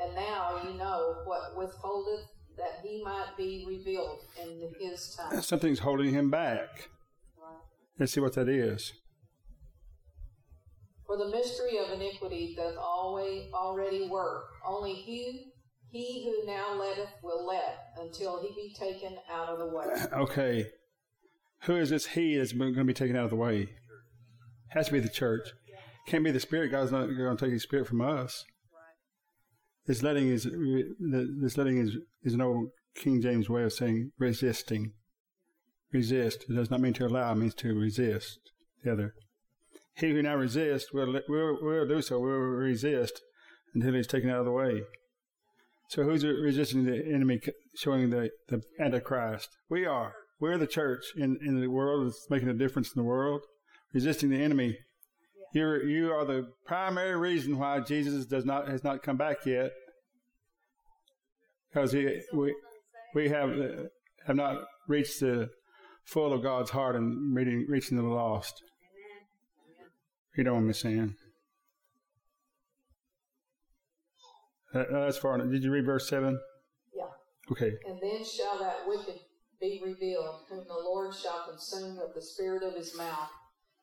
And 0.03 0.15
now 0.15 0.61
you 0.65 0.79
know 0.79 1.17
what 1.25 1.57
withholdeth 1.57 2.27
that 2.57 2.81
he 2.83 3.03
might 3.03 3.37
be 3.37 3.65
revealed 3.69 4.21
in 4.41 4.73
his 4.81 5.17
time. 5.17 5.41
Something's 5.43 5.81
holding 5.81 6.13
him 6.13 6.31
back. 6.31 6.89
Let's 7.99 8.13
see 8.13 8.21
what 8.21 8.35
that 8.35 8.49
is. 8.49 8.93
For 11.07 11.17
the 11.17 11.29
mystery 11.31 11.79
of 11.79 11.91
iniquity 11.93 12.55
doth 12.57 12.77
always 12.77 13.51
already 13.53 14.09
work. 14.09 14.45
Only 14.67 14.93
he, 14.93 15.53
he 15.91 16.25
who 16.25 16.47
now 16.47 16.75
letteth 16.75 17.11
will 17.23 17.47
let 17.47 17.79
until 17.99 18.43
he 18.43 18.49
be 18.55 18.75
taken 18.75 19.17
out 19.31 19.49
of 19.49 19.59
the 19.59 19.67
way. 19.67 19.87
Okay. 20.13 20.67
Who 21.63 21.77
is 21.77 21.91
this 21.91 22.07
he 22.07 22.37
that's 22.37 22.53
going 22.53 22.75
to 22.75 22.85
be 22.85 22.95
taken 22.95 23.17
out 23.17 23.25
of 23.25 23.31
the 23.31 23.37
way? 23.37 23.71
Has 24.69 24.87
to 24.87 24.93
be 24.93 25.01
the 25.01 25.09
church. 25.09 25.49
Can't 26.07 26.25
be 26.25 26.31
the 26.31 26.41
Spirit. 26.41 26.71
God's 26.71 26.93
not 26.93 27.07
going 27.07 27.37
to 27.37 27.45
take 27.45 27.53
His 27.53 27.63
Spirit 27.63 27.87
from 27.87 28.01
us. 28.01 28.45
This 29.89 30.03
letting 30.03 30.29
is 30.29 30.45
this 30.45 31.57
letting 31.57 31.79
is 31.79 31.97
is 32.23 32.35
an 32.35 32.43
old 32.43 32.69
King 32.95 33.23
James 33.23 33.49
way 33.49 33.63
of 33.63 33.73
saying 33.73 34.13
resisting. 34.19 34.93
Resist. 35.91 36.45
It 36.47 36.53
does 36.53 36.71
not 36.71 36.83
mean 36.83 36.93
to 36.93 37.07
allow. 37.07 37.33
It 37.33 37.37
means 37.37 37.55
to 37.55 37.75
resist. 37.75 38.39
The 38.85 38.93
other. 38.93 39.15
He 39.95 40.11
who 40.11 40.23
now 40.23 40.37
resists 40.37 40.93
will 40.93 41.19
will 41.27 41.59
will 41.63 41.89
do 41.89 42.03
so. 42.03 42.21
Will 42.21 42.29
resist 42.29 43.23
until 43.75 43.95
he's 43.95 44.07
taken 44.07 44.29
out 44.29 44.41
of 44.41 44.45
the 44.45 44.53
way. 44.53 44.83
So 45.89 46.03
who's 46.03 46.23
resisting 46.23 46.85
the 46.85 47.03
enemy, 47.07 47.41
showing 47.75 48.11
the, 48.11 48.31
the 48.49 48.63
Antichrist? 48.79 49.57
We 49.71 49.87
are. 49.87 50.13
We're 50.39 50.59
the 50.59 50.67
church 50.67 51.07
in, 51.17 51.39
in 51.41 51.63
the 51.63 51.69
world 51.69 52.07
that's 52.07 52.29
making 52.29 52.51
a 52.51 52.55
difference 52.55 52.93
in 52.95 53.01
the 53.01 53.09
world, 53.09 53.41
resisting 53.95 54.29
the 54.29 54.43
enemy. 54.43 54.81
You're, 55.55 55.83
you 55.89 56.13
are 56.13 56.25
the 56.25 56.53
primary 56.67 57.17
reason 57.17 57.59
why 57.59 57.81
Jesus 57.81 58.27
does 58.27 58.45
not 58.45 58.69
has 58.69 58.85
not 58.85 59.03
come 59.03 59.17
back 59.17 59.47
yet, 59.47 59.73
because 61.69 61.93
he, 61.93 62.21
we 62.35 62.55
we 63.15 63.29
have 63.31 63.51
uh, 63.51 63.85
have 64.27 64.37
not 64.37 64.65
reached 64.89 65.21
the 65.21 65.49
full 66.05 66.33
of 66.33 66.43
God's 66.43 66.71
heart 66.71 66.97
and 66.97 67.35
reading, 67.35 67.67
reaching 67.69 67.97
the 67.97 68.03
lost. 68.03 68.63
You 70.37 70.45
know 70.45 70.55
what 70.55 70.61
I'm 70.61 70.73
saying? 70.73 71.17
Uh, 74.75 74.85
that's 74.91 75.19
far. 75.19 75.39
Did 75.39 75.65
you 75.65 75.71
read 75.71 75.87
verse 75.87 76.09
seven? 76.09 76.39
Yeah. 76.95 77.05
Okay. 77.51 77.73
And 77.87 77.99
then 78.03 78.23
shall 78.23 78.59
that 78.59 78.87
wicked 78.87 79.19
be 79.61 79.81
revealed, 79.85 80.43
whom 80.49 80.65
the 80.69 80.75
Lord 80.75 81.15
shall 81.15 81.47
consume 81.49 81.97
with 81.97 82.15
the 82.15 82.23
spirit 82.23 82.63
of 82.63 82.75
his 82.75 82.97
mouth, 82.97 83.31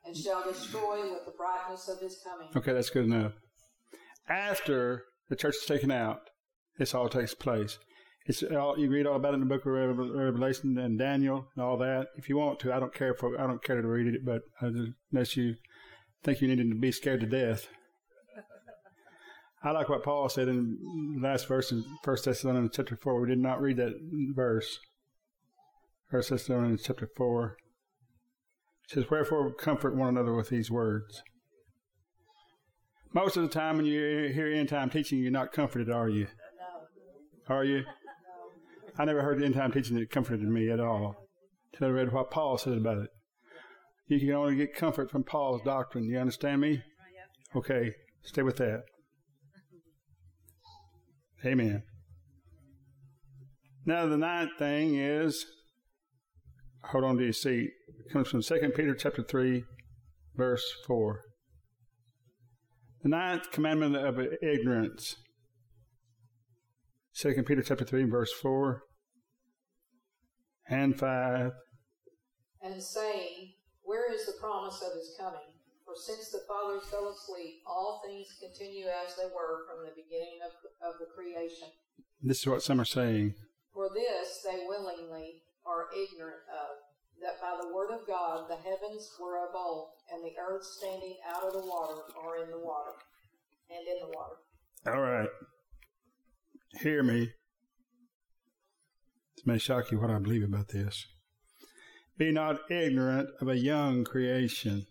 and 0.06 0.16
shall 0.16 0.44
destroy 0.44 1.12
with 1.12 1.26
the 1.26 1.34
brightness 1.38 1.88
of 1.90 2.00
his 2.00 2.20
coming. 2.24 2.48
Okay, 2.56 2.74
that's 2.74 2.90
good 2.90 3.06
enough. 3.06 3.34
After 4.28 5.04
the 5.30 5.36
church 5.36 5.56
is 5.56 5.66
taken 5.66 5.92
out, 5.92 6.22
this 6.78 6.94
all 6.94 7.10
takes 7.10 7.34
place. 7.34 7.80
It's 8.28 8.42
all 8.42 8.78
you 8.78 8.90
read 8.90 9.06
all 9.06 9.18
about 9.18 9.34
it 9.34 9.36
in 9.36 9.40
the 9.42 9.46
book 9.46 9.66
of 9.66 9.72
Revelation 9.72 10.78
and 10.80 10.98
Daniel 10.98 11.48
and 11.56 11.64
all 11.64 11.78
that. 11.78 12.08
If 12.18 12.28
you 12.28 12.38
want 12.38 12.60
to, 12.62 12.74
I 12.74 12.80
don't 12.80 12.94
care 12.94 13.14
for 13.14 13.40
I 13.40 13.46
don't 13.46 13.64
care 13.64 13.80
to 13.80 13.88
read 13.88 14.14
it, 14.14 14.26
but 14.26 14.42
unless 14.60 15.38
you 15.38 15.56
think 16.24 16.42
you 16.42 16.48
need 16.48 16.58
to 16.58 16.76
be 16.76 16.92
scared 16.92 17.20
to 17.22 17.28
death. 17.28 17.68
I 19.64 19.72
like 19.72 19.90
what 19.90 20.04
Paul 20.04 20.28
said 20.30 20.48
in 20.48 21.20
the 21.20 21.28
last 21.28 21.48
verse 21.48 21.72
in 21.72 21.84
First 22.04 22.26
Thessalonians 22.26 22.72
chapter 22.76 22.96
four. 22.96 23.22
We 23.22 23.30
did 23.30 23.40
not 23.40 23.62
read 23.62 23.78
that 23.78 23.94
verse. 24.36 24.80
First 26.10 26.32
Thessalonians 26.32 26.84
chapter 26.84 27.10
four. 27.16 27.58
It 28.86 28.94
says, 28.94 29.10
Wherefore 29.10 29.54
comfort 29.54 29.96
one 29.96 30.10
another 30.10 30.34
with 30.34 30.50
these 30.50 30.70
words. 30.70 31.24
Most 33.14 33.38
of 33.38 33.44
the 33.44 33.50
time 33.50 33.78
when 33.78 33.86
you 33.86 34.30
hear 34.34 34.48
end 34.48 34.70
time 34.70 34.90
teaching, 34.90 35.20
you're 35.20 35.32
not 35.32 35.54
comforted, 35.54 35.90
are 35.90 36.10
you? 36.10 36.28
Are 37.48 37.64
you? 37.64 37.84
I 38.98 39.06
never 39.06 39.22
heard 39.22 39.42
end 39.42 39.56
time 39.56 39.72
teaching 39.72 39.98
that 39.98 40.10
comforted 40.10 40.48
me 40.48 40.70
at 40.70 40.80
all 40.80 41.16
until 41.74 41.88
I 41.88 41.92
read 41.92 42.14
what 42.14 42.32
Paul 42.32 42.58
said 42.58 42.78
about 42.78 42.98
it. 43.00 43.10
You 44.08 44.20
can 44.20 44.32
only 44.32 44.56
get 44.56 44.76
comfort 44.76 45.10
from 45.10 45.24
Paul's 45.24 45.62
doctrine. 45.64 46.06
You 46.06 46.20
understand 46.20 46.62
me? 46.62 46.84
Okay, 47.56 47.94
stay 48.22 48.44
with 48.44 48.58
that. 48.58 48.84
Amen. 51.44 51.84
Now 53.86 54.08
the 54.08 54.18
ninth 54.18 54.52
thing 54.58 54.96
is, 54.96 55.46
hold 56.92 57.04
on 57.04 57.18
to 57.18 57.24
your 57.24 57.34
seat. 57.34 57.72
It 57.88 58.12
comes 58.12 58.28
from 58.28 58.42
2 58.42 58.72
Peter 58.76 58.96
chapter 58.96 59.24
3, 59.24 59.64
verse 60.36 60.64
4. 60.88 61.22
The 63.04 63.10
ninth 63.10 63.52
commandment 63.52 63.96
of 63.96 64.20
ignorance. 64.42 65.16
2 67.18 67.44
Peter 67.44 67.62
chapter 67.62 67.86
3, 67.86 68.04
verse 68.06 68.32
4 68.42 68.82
and 70.68 70.98
5. 70.98 71.52
And 72.62 72.82
saying, 72.82 73.54
Where 73.84 74.12
is 74.14 74.26
the 74.26 74.34
promise 74.40 74.82
of 74.82 74.94
his 74.98 75.16
coming? 75.20 75.40
For 75.86 75.94
since 75.96 76.32
the 76.32 76.42
fathers 76.48 76.90
fell 76.90 77.08
asleep, 77.10 77.62
all 77.68 78.02
things 78.06 78.28
continue 78.42 78.88
as 78.88 79.16
they 79.16 79.26
were 79.26 79.66
from 79.70 79.86
the 79.86 79.94
beginning 79.96 80.40
of, 80.44 80.52
of 80.82 81.00
the 81.00 81.06
creation. 81.16 81.68
This 82.22 82.40
is 82.40 82.48
what 82.48 82.64
some 82.64 82.82
are 82.82 82.86
saying. 82.86 83.36
For 83.72 83.90
this 83.94 84.42
they 84.44 84.66
willingly 84.68 85.44
are 85.66 85.88
ignorant 85.94 86.42
of, 86.52 86.78
that 87.22 87.42
by 87.42 87.58
the 87.62 87.74
word 87.74 87.92
of 87.92 88.08
God 88.08 88.50
the 88.50 88.56
heavens 88.56 89.10
were 89.20 89.48
of 89.48 89.56
old, 89.56 89.90
and 90.12 90.24
the 90.24 90.34
earth 90.40 90.64
standing 90.64 91.16
out 91.28 91.44
of 91.44 91.54
the 91.54 91.60
water 91.60 92.02
or 92.24 92.44
in 92.44 92.52
the 92.52 92.60
water, 92.60 92.92
and 93.70 93.88
in 93.88 94.00
the 94.02 94.16
water. 94.16 94.36
All 94.88 95.02
right. 95.02 95.30
Hear 96.82 97.04
me. 97.04 97.30
This 99.36 99.46
may 99.46 99.58
shock 99.58 99.92
you 99.92 100.00
what 100.00 100.12
I 100.12 100.20
believe 100.20 100.44
about 100.44 100.68
this. 100.70 101.06
Be 102.18 102.32
not 102.32 102.70
ignorant 102.70 103.30
of 103.42 103.48
a 103.48 103.58
young 103.58 104.04
creation. 104.04 104.86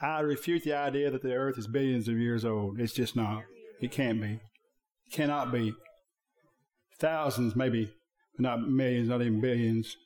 I 0.00 0.20
refute 0.20 0.64
the 0.64 0.74
idea 0.74 1.10
that 1.10 1.22
the 1.22 1.34
earth 1.34 1.58
is 1.58 1.66
billions 1.66 2.08
of 2.08 2.16
years 2.16 2.44
old. 2.44 2.80
It's 2.80 2.94
just 2.94 3.14
not. 3.14 3.42
It 3.80 3.92
can't 3.92 4.20
be. 4.20 4.40
It 5.06 5.12
cannot 5.12 5.52
be. 5.52 5.74
Thousands, 6.98 7.54
maybe, 7.54 7.92
not 8.38 8.68
millions, 8.68 9.08
not 9.08 9.22
even 9.22 9.40
billions. 9.40 9.96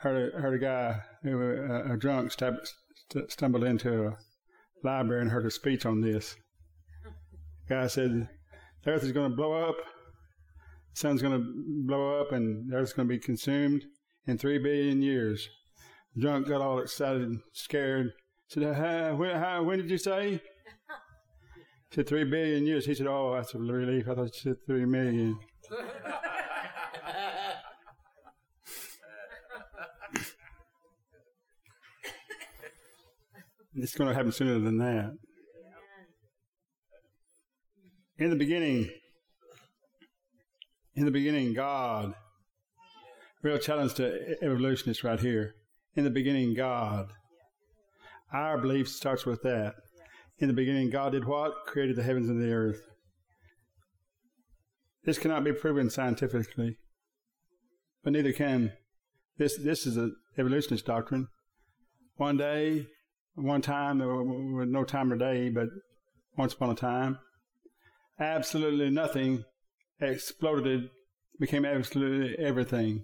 Heard 0.00 0.34
a, 0.34 0.40
heard 0.40 0.54
a 0.54 0.58
guy, 0.58 1.00
a, 1.24 1.90
uh, 1.90 1.94
a 1.94 1.96
drunk, 1.96 2.32
stab, 2.32 2.54
st- 3.10 3.30
stumbled 3.30 3.64
into 3.64 4.06
a 4.06 4.16
library 4.84 5.22
and 5.22 5.30
heard 5.30 5.46
a 5.46 5.50
speech 5.50 5.84
on 5.84 6.00
this. 6.00 6.36
Guy 7.68 7.86
said, 7.88 8.28
the 8.84 8.90
earth 8.90 9.02
is 9.02 9.12
going 9.12 9.30
to 9.30 9.36
blow 9.36 9.52
up, 9.52 9.76
the 9.76 11.00
sun's 11.00 11.20
going 11.20 11.38
to 11.38 11.52
blow 11.86 12.20
up, 12.20 12.32
and 12.32 12.70
the 12.70 12.76
earth's 12.76 12.92
going 12.92 13.08
to 13.08 13.14
be 13.14 13.18
consumed 13.18 13.84
in 14.26 14.38
three 14.38 14.58
billion 14.58 15.02
years. 15.02 15.48
The 16.14 16.22
drunk 16.22 16.48
got 16.48 16.60
all 16.60 16.78
excited 16.78 17.22
and 17.22 17.40
scared. 17.52 18.12
Said, 18.48 18.62
when, 19.18 19.36
how, 19.36 19.62
when 19.64 19.78
did 19.78 19.90
you 19.90 19.98
say? 19.98 20.30
He 20.30 20.40
said, 21.94 22.06
three 22.06 22.24
billion 22.24 22.66
years. 22.66 22.86
He 22.86 22.94
said, 22.94 23.08
oh, 23.08 23.34
that's 23.34 23.54
a 23.54 23.58
relief. 23.58 24.08
I 24.08 24.14
thought 24.14 24.34
you 24.34 24.40
said 24.40 24.56
three 24.66 24.86
million. 24.86 25.38
It's 33.80 33.94
going 33.94 34.08
to 34.08 34.14
happen 34.14 34.32
sooner 34.32 34.58
than 34.58 34.78
that. 34.78 35.12
In 38.18 38.30
the 38.30 38.36
beginning, 38.36 38.90
in 40.96 41.04
the 41.04 41.12
beginning, 41.12 41.54
God. 41.54 42.14
Real 43.40 43.58
challenge 43.58 43.94
to 43.94 44.36
evolutionists 44.42 45.04
right 45.04 45.20
here. 45.20 45.54
In 45.94 46.02
the 46.02 46.10
beginning, 46.10 46.54
God. 46.54 47.06
Our 48.32 48.58
belief 48.58 48.88
starts 48.88 49.24
with 49.24 49.42
that. 49.42 49.74
In 50.40 50.48
the 50.48 50.54
beginning, 50.54 50.90
God 50.90 51.12
did 51.12 51.24
what? 51.24 51.52
Created 51.66 51.94
the 51.94 52.02
heavens 52.02 52.28
and 52.28 52.42
the 52.42 52.52
earth. 52.52 52.82
This 55.04 55.18
cannot 55.18 55.44
be 55.44 55.52
proven 55.52 55.88
scientifically, 55.88 56.76
but 58.02 58.12
neither 58.12 58.32
can 58.32 58.72
this. 59.38 59.56
This 59.56 59.86
is 59.86 59.96
an 59.96 60.16
evolutionist 60.36 60.84
doctrine. 60.84 61.28
One 62.16 62.36
day, 62.36 62.86
one 63.38 63.62
time, 63.62 64.00
uh, 64.00 64.06
there 64.06 64.14
was 64.14 64.68
no 64.68 64.84
time 64.84 65.12
or 65.12 65.16
day, 65.16 65.48
but 65.48 65.68
once 66.36 66.52
upon 66.52 66.70
a 66.70 66.74
time, 66.74 67.18
absolutely 68.18 68.90
nothing 68.90 69.44
exploded, 70.00 70.90
became 71.38 71.64
absolutely 71.64 72.36
everything. 72.44 73.02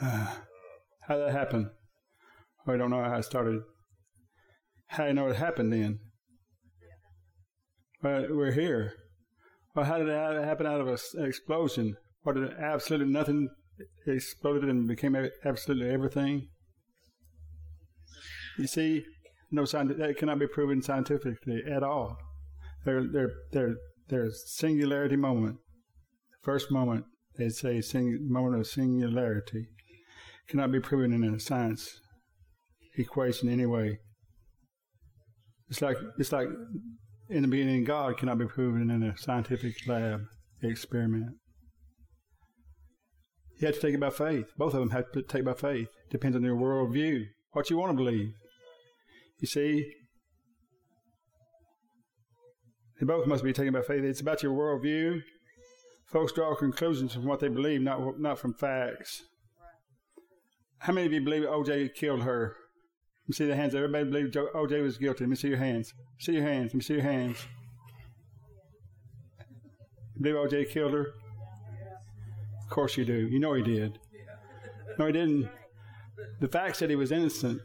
Uh, 0.00 0.34
how 1.02 1.16
did 1.16 1.26
that 1.26 1.32
happen? 1.32 1.70
Oh, 2.66 2.72
I 2.72 2.76
don't 2.76 2.90
know 2.90 3.02
how 3.02 3.16
it 3.16 3.24
started. 3.24 3.62
How 4.86 5.04
do 5.04 5.08
you 5.08 5.14
know 5.14 5.28
it 5.28 5.36
happened 5.36 5.72
then? 5.72 6.00
Well, 8.02 8.26
we're 8.30 8.52
here. 8.52 8.94
Well, 9.74 9.84
how 9.84 9.98
did 9.98 10.08
it 10.08 10.44
happen 10.44 10.66
out 10.66 10.80
of 10.80 10.88
an 10.88 11.24
explosion? 11.24 11.96
What 12.22 12.36
did 12.36 12.50
absolutely 12.54 13.12
nothing 13.12 13.50
exploded 14.06 14.68
and 14.68 14.88
became 14.88 15.16
absolutely 15.44 15.90
everything? 15.90 16.48
You 18.60 18.66
see, 18.66 19.04
no 19.50 19.64
that 19.64 20.16
cannot 20.18 20.38
be 20.38 20.46
proven 20.46 20.82
scientifically 20.82 21.62
at 21.66 21.82
all. 21.82 22.18
Their 22.84 23.06
their 23.06 23.30
their 23.52 23.76
their 24.08 24.30
singularity 24.30 25.16
moment, 25.16 25.56
The 26.32 26.44
first 26.44 26.70
moment, 26.70 27.06
they 27.36 27.48
say 27.48 27.80
sing, 27.80 28.18
moment 28.28 28.60
of 28.60 28.66
singularity, 28.66 29.68
cannot 30.46 30.72
be 30.72 30.80
proven 30.80 31.12
in 31.12 31.34
a 31.34 31.40
science 31.40 32.00
equation 32.96 33.48
anyway. 33.48 33.98
It's 35.70 35.80
like 35.80 35.96
it's 36.18 36.32
like 36.32 36.48
in 37.30 37.42
the 37.42 37.48
beginning, 37.48 37.84
God 37.84 38.18
cannot 38.18 38.38
be 38.38 38.46
proven 38.46 38.90
in 38.90 39.02
a 39.02 39.16
scientific 39.16 39.74
lab 39.86 40.26
experiment. 40.62 41.36
You 43.58 43.68
have 43.68 43.76
to 43.76 43.80
take 43.80 43.94
it 43.94 44.00
by 44.00 44.10
faith. 44.10 44.52
Both 44.58 44.74
of 44.74 44.80
them 44.80 44.90
have 44.90 45.12
to 45.12 45.22
take 45.22 45.40
it 45.40 45.44
by 45.44 45.54
faith. 45.54 45.88
Depends 46.10 46.36
on 46.36 46.42
your 46.42 46.56
worldview, 46.56 47.26
what 47.52 47.70
you 47.70 47.78
want 47.78 47.92
to 47.92 47.96
believe. 47.96 48.32
You 49.40 49.46
see, 49.46 49.92
they 52.98 53.06
both 53.06 53.26
must 53.26 53.42
be 53.42 53.52
taken 53.52 53.72
by 53.72 53.82
faith. 53.82 54.04
It's 54.04 54.20
about 54.20 54.42
your 54.42 54.52
worldview. 54.52 55.22
Folks 56.06 56.32
draw 56.32 56.54
conclusions 56.54 57.14
from 57.14 57.24
what 57.24 57.40
they 57.40 57.48
believe, 57.48 57.80
not 57.80 58.20
not 58.20 58.38
from 58.38 58.52
facts. 58.52 59.22
How 60.78 60.92
many 60.92 61.06
of 61.06 61.12
you 61.12 61.20
believe 61.20 61.44
O.J. 61.44 61.90
killed 61.90 62.22
her? 62.22 62.56
Let 63.24 63.28
me 63.28 63.34
see 63.34 63.46
the 63.46 63.56
hands. 63.56 63.74
Everybody 63.74 64.04
believe 64.04 64.36
O.J. 64.54 64.80
was 64.80 64.98
guilty. 64.98 65.24
Let 65.24 65.30
me 65.30 65.36
see 65.36 65.48
your 65.48 65.58
hands. 65.58 65.92
See 66.18 66.32
your 66.32 66.42
hands. 66.42 66.70
Let 66.70 66.74
me 66.74 66.80
see 66.80 66.94
your 66.94 67.02
hands. 67.02 67.36
You 70.16 70.22
believe 70.22 70.36
O.J. 70.36 70.64
killed 70.66 70.92
her? 70.92 71.06
Of 72.64 72.70
course 72.70 72.96
you 72.96 73.04
do. 73.04 73.28
You 73.28 73.38
know 73.38 73.54
he 73.54 73.62
did. 73.62 73.98
No, 74.98 75.06
he 75.06 75.12
didn't. 75.12 75.48
The 76.40 76.48
fact 76.48 76.76
said 76.76 76.90
he 76.90 76.96
was 76.96 77.12
innocent. 77.12 77.60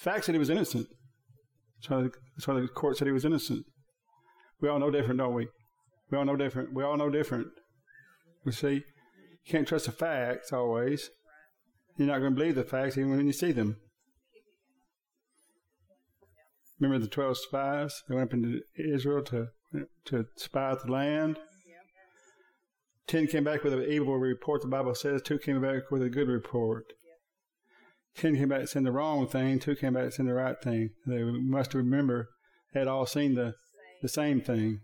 The 0.00 0.10
fact 0.10 0.24
said 0.24 0.34
he 0.34 0.38
was 0.38 0.48
innocent. 0.48 0.88
That's 1.76 1.90
why, 1.90 2.02
the, 2.02 2.10
that's 2.34 2.48
why 2.48 2.54
the 2.54 2.68
court 2.68 2.96
said 2.96 3.06
he 3.06 3.12
was 3.12 3.26
innocent. 3.26 3.66
We 4.60 4.68
all 4.70 4.78
know 4.78 4.90
different, 4.90 5.18
don't 5.18 5.34
we? 5.34 5.48
We 6.10 6.16
all 6.16 6.24
know 6.24 6.36
different. 6.36 6.72
We 6.72 6.82
all 6.82 6.96
know 6.96 7.10
different. 7.10 7.48
We 8.44 8.52
see, 8.52 8.72
you 8.72 8.82
can't 9.46 9.68
trust 9.68 9.86
the 9.86 9.92
facts 9.92 10.54
always. 10.54 11.10
You're 11.98 12.08
not 12.08 12.20
going 12.20 12.32
to 12.32 12.38
believe 12.38 12.54
the 12.54 12.64
facts 12.64 12.96
even 12.96 13.10
when 13.10 13.26
you 13.26 13.32
see 13.34 13.52
them. 13.52 13.76
Remember 16.78 17.04
the 17.04 17.10
12 17.10 17.36
spies? 17.36 18.02
They 18.08 18.14
went 18.14 18.30
up 18.30 18.34
into 18.34 18.60
Israel 18.78 19.22
to, 19.24 19.48
to 20.06 20.26
spy 20.36 20.70
out 20.70 20.86
the 20.86 20.92
land. 20.92 21.38
Ten 23.06 23.26
came 23.26 23.44
back 23.44 23.64
with 23.64 23.74
an 23.74 23.84
evil 23.84 24.16
report, 24.16 24.62
the 24.62 24.68
Bible 24.68 24.94
says. 24.94 25.20
Two 25.20 25.38
came 25.38 25.60
back 25.60 25.90
with 25.90 26.00
a 26.00 26.08
good 26.08 26.28
report. 26.28 26.94
Ten 28.16 28.36
came 28.36 28.48
back 28.48 28.68
saying 28.68 28.84
the 28.84 28.92
wrong 28.92 29.26
thing. 29.28 29.58
Two 29.58 29.76
came 29.76 29.94
back 29.94 30.12
saying 30.12 30.26
the 30.26 30.34
right 30.34 30.60
thing. 30.60 30.90
They 31.06 31.22
must 31.22 31.74
remember 31.74 32.28
had 32.74 32.88
all 32.88 33.06
seen 33.06 33.34
the, 33.34 33.54
the 34.02 34.08
same 34.08 34.40
thing. 34.40 34.80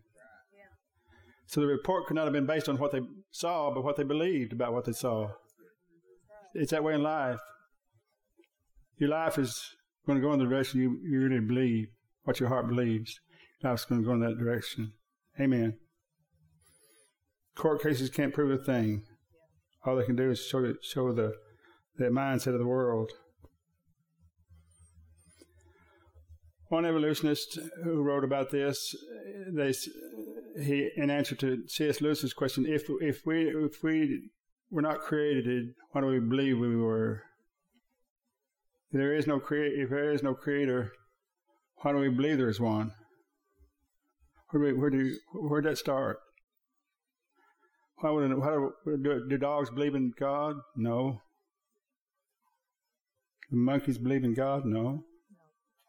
So 1.47 1.61
the 1.61 1.67
report 1.67 2.07
could 2.07 2.17
not 2.17 2.25
have 2.25 2.33
been 2.33 2.47
based 2.47 2.69
on 2.69 2.79
what 2.79 2.93
they 2.93 3.01
saw, 3.31 3.73
but 3.73 3.85
what 3.85 3.97
they 3.97 4.03
believed 4.03 4.53
about 4.53 4.73
what 4.73 4.85
they 4.85 4.93
saw. 4.93 5.31
It's 6.55 6.73
that 6.73 6.83
way 6.83 6.95
in 6.95 7.03
life. 7.03 7.39
Your 8.99 9.11
life 9.11 9.39
is 9.39 9.77
going 10.07 10.19
to 10.19 10.27
go 10.27 10.33
in 10.33 10.39
the 10.39 10.47
direction 10.47 10.81
you, 10.81 10.99
you 11.05 11.21
really 11.21 11.41
believe, 11.41 11.89
what 12.25 12.41
your 12.41 12.49
heart 12.49 12.67
believes. 12.67 13.21
Life's 13.63 13.85
going 13.85 14.01
to 14.01 14.07
go 14.07 14.15
in 14.15 14.21
that 14.21 14.39
direction. 14.39 14.93
Amen. 15.41 15.79
Court 17.55 17.83
cases 17.83 18.11
can't 18.11 18.35
prove 18.35 18.51
a 18.51 18.63
thing. 18.63 19.05
All 19.85 19.97
they 19.97 20.05
can 20.05 20.17
do 20.17 20.31
is 20.31 20.45
show 20.45 20.75
show 20.83 21.13
the 21.13 21.35
the 21.99 22.07
mindset 22.07 22.53
of 22.53 22.59
the 22.59 22.67
world. 22.67 23.11
One 26.69 26.85
evolutionist 26.85 27.59
who 27.85 28.03
wrote 28.03 28.25
about 28.25 28.51
this, 28.51 28.95
they 29.53 29.73
he 30.61 30.91
in 30.97 31.11
answer 31.11 31.37
to 31.37 31.63
C.S. 31.69 32.01
Lewis's 32.01 32.33
question, 32.33 32.67
if 32.67 32.85
if 33.01 33.25
we 33.25 33.49
if 33.49 33.83
we 33.83 34.31
were 34.71 34.83
not 34.83 35.01
created, 35.01 35.75
why 35.93 36.01
do 36.01 36.09
we 36.09 36.19
believe 36.19 36.59
we 36.59 36.77
were? 36.77 37.23
If 38.91 38.99
there 38.99 39.15
is 39.15 39.27
no 39.27 39.39
create. 39.39 39.79
If 39.79 39.91
there 39.91 40.13
is 40.13 40.23
no 40.23 40.35
creator, 40.35 40.93
why 41.83 41.93
do 41.93 41.99
we 41.99 42.09
believe 42.09 42.39
there 42.39 42.49
is 42.49 42.61
one? 42.61 42.93
Where 44.51 44.63
do 44.63 44.75
we, 44.75 44.81
where 44.81 44.91
do 44.91 45.17
where 45.35 45.61
did 45.61 45.73
that 45.73 45.79
start? 45.79 46.19
Why 47.99 48.11
would 48.11 48.37
why 48.39 48.51
do, 48.51 48.73
do, 49.03 49.29
do 49.29 49.39
dogs 49.39 49.71
believe 49.71 49.95
in 49.95 50.13
God? 50.19 50.57
No. 50.77 51.23
The 53.51 53.57
monkeys 53.57 53.99
believe 53.99 54.25
in 54.25 54.35
God? 54.35 54.65
No. 54.65 55.05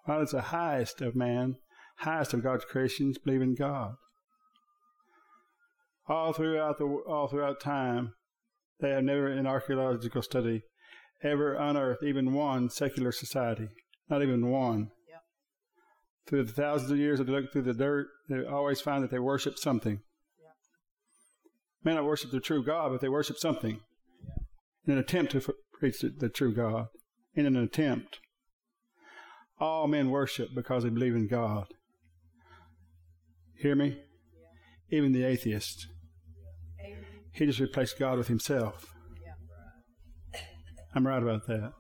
Why 0.05 0.19
does 0.19 0.31
the 0.31 0.41
highest 0.41 1.01
of 1.01 1.15
man, 1.15 1.55
highest 1.97 2.33
of 2.33 2.43
God's 2.43 2.65
creations, 2.65 3.17
believe 3.17 3.41
in 3.41 3.55
God? 3.55 3.95
All 6.07 6.31
throughout 6.31 6.77
the 6.77 6.85
all 6.85 7.27
throughout 7.27 7.59
time, 7.59 8.13
they 8.79 8.91
have 8.91 9.03
never, 9.03 9.27
in 9.27 9.45
archaeological 9.45 10.21
study, 10.21 10.61
ever 11.23 11.55
unearthed 11.55 12.03
even 12.03 12.33
one 12.33 12.69
secular 12.69 13.11
society. 13.11 13.69
Not 14.09 14.21
even 14.21 14.49
one. 14.49 14.91
Yep. 15.09 15.21
Through 16.27 16.43
the 16.45 16.53
thousands 16.53 16.91
of 16.91 16.97
years 16.97 17.17
that 17.17 17.25
they 17.25 17.33
look 17.33 17.51
through 17.51 17.63
the 17.63 17.73
dirt, 17.73 18.07
they 18.29 18.45
always 18.45 18.79
find 18.79 19.03
that 19.03 19.11
they 19.11 19.19
worship 19.19 19.57
something. 19.57 19.99
Yep. 20.39 20.53
May 21.83 21.95
not 21.95 22.05
worship 22.05 22.31
the 22.31 22.39
true 22.39 22.63
God, 22.63 22.91
but 22.91 23.01
they 23.01 23.09
worship 23.09 23.37
something 23.37 23.81
in 24.85 24.93
an 24.93 24.99
attempt 24.99 25.33
to 25.33 25.39
f- 25.39 25.49
preach 25.73 25.99
the, 25.99 26.13
the 26.17 26.29
true 26.29 26.53
God. 26.53 26.85
In 27.37 27.45
an 27.45 27.55
attempt. 27.55 28.17
All 29.59 29.87
men 29.87 30.09
worship 30.09 30.49
because 30.55 30.83
they 30.83 30.89
believe 30.89 31.15
in 31.15 31.27
God. 31.27 31.67
Hear 33.59 33.75
me? 33.75 33.99
Even 34.89 35.13
the 35.13 35.23
atheist. 35.23 35.85
Amen. 36.83 37.05
He 37.31 37.45
just 37.45 37.59
replaced 37.59 37.99
God 37.99 38.17
with 38.17 38.27
himself. 38.27 38.87
Yeah. 39.23 40.39
I'm 40.95 41.05
right 41.05 41.21
about 41.21 41.45
that. 41.45 41.73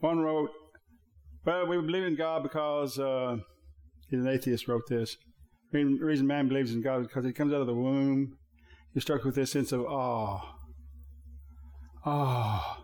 One 0.00 0.18
wrote, 0.18 0.50
Well, 1.46 1.68
we 1.68 1.76
believe 1.76 2.04
in 2.04 2.16
God 2.16 2.42
because 2.42 2.98
uh, 2.98 3.36
he's 4.08 4.18
an 4.18 4.26
atheist, 4.26 4.66
wrote 4.66 4.88
this. 4.88 5.16
The 5.70 5.84
reason 5.84 6.26
man 6.26 6.48
believes 6.48 6.74
in 6.74 6.82
God 6.82 7.02
is 7.02 7.06
because 7.06 7.24
he 7.24 7.32
comes 7.32 7.52
out 7.52 7.60
of 7.60 7.68
the 7.68 7.74
womb. 7.74 8.38
You're 8.92 9.02
struck 9.02 9.24
with 9.24 9.34
this 9.34 9.52
sense 9.52 9.72
of 9.72 9.82
awe. 9.82 10.40
Ah, 12.04 12.82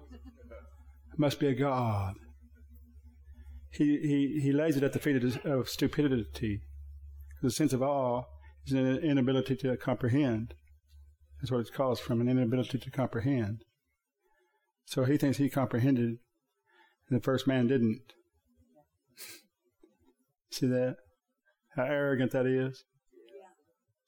it 1.12 1.19
must 1.19 1.40
be 1.40 1.49
a 1.49 1.55
God. 1.55 2.14
He, 3.71 3.99
he, 3.99 4.40
he 4.42 4.53
lays 4.53 4.77
it 4.77 4.83
at 4.83 4.92
the 4.92 4.99
feet 4.99 5.23
of, 5.23 5.45
of 5.45 5.69
stupidity. 5.69 6.61
The 7.42 7.51
sense 7.51 7.73
of 7.73 7.83
awe 7.83 8.25
is 8.66 8.73
an 8.73 8.99
inability 8.99 9.57
to 9.57 9.77
comprehend. 9.77 10.55
That's 11.40 11.51
what 11.51 11.61
it's 11.61 11.71
caused 11.71 12.03
from 12.03 12.21
an 12.21 12.29
inability 12.29 12.79
to 12.79 12.90
comprehend. 12.90 13.62
So 14.87 15.05
he 15.05 15.16
thinks 15.16 15.38
he 15.38 15.51
comprehended, 15.51 16.19
and 17.09 17.21
the 17.21 17.23
first 17.23 17.47
man 17.47 17.66
didn't. 17.66 18.12
See 20.51 20.66
that? 20.69 20.97
How 21.75 21.85
arrogant 21.85 22.31
that 22.33 22.47
is? 22.47 22.85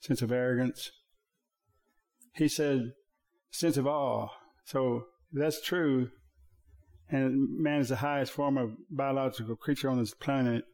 Sense 0.00 0.22
of 0.22 0.32
arrogance. 0.32 0.90
He 2.34 2.48
said, 2.48 2.92
sense 3.50 3.76
of 3.76 3.86
awe. 3.86 4.28
So 4.64 5.04
that's 5.32 5.60
true, 5.62 6.10
and 7.10 7.58
man 7.58 7.80
is 7.80 7.88
the 7.88 7.96
highest 7.96 8.32
form 8.32 8.58
of 8.58 8.72
biological 8.90 9.56
creature 9.56 9.88
on 9.88 9.98
this 9.98 10.14
planet. 10.14 10.64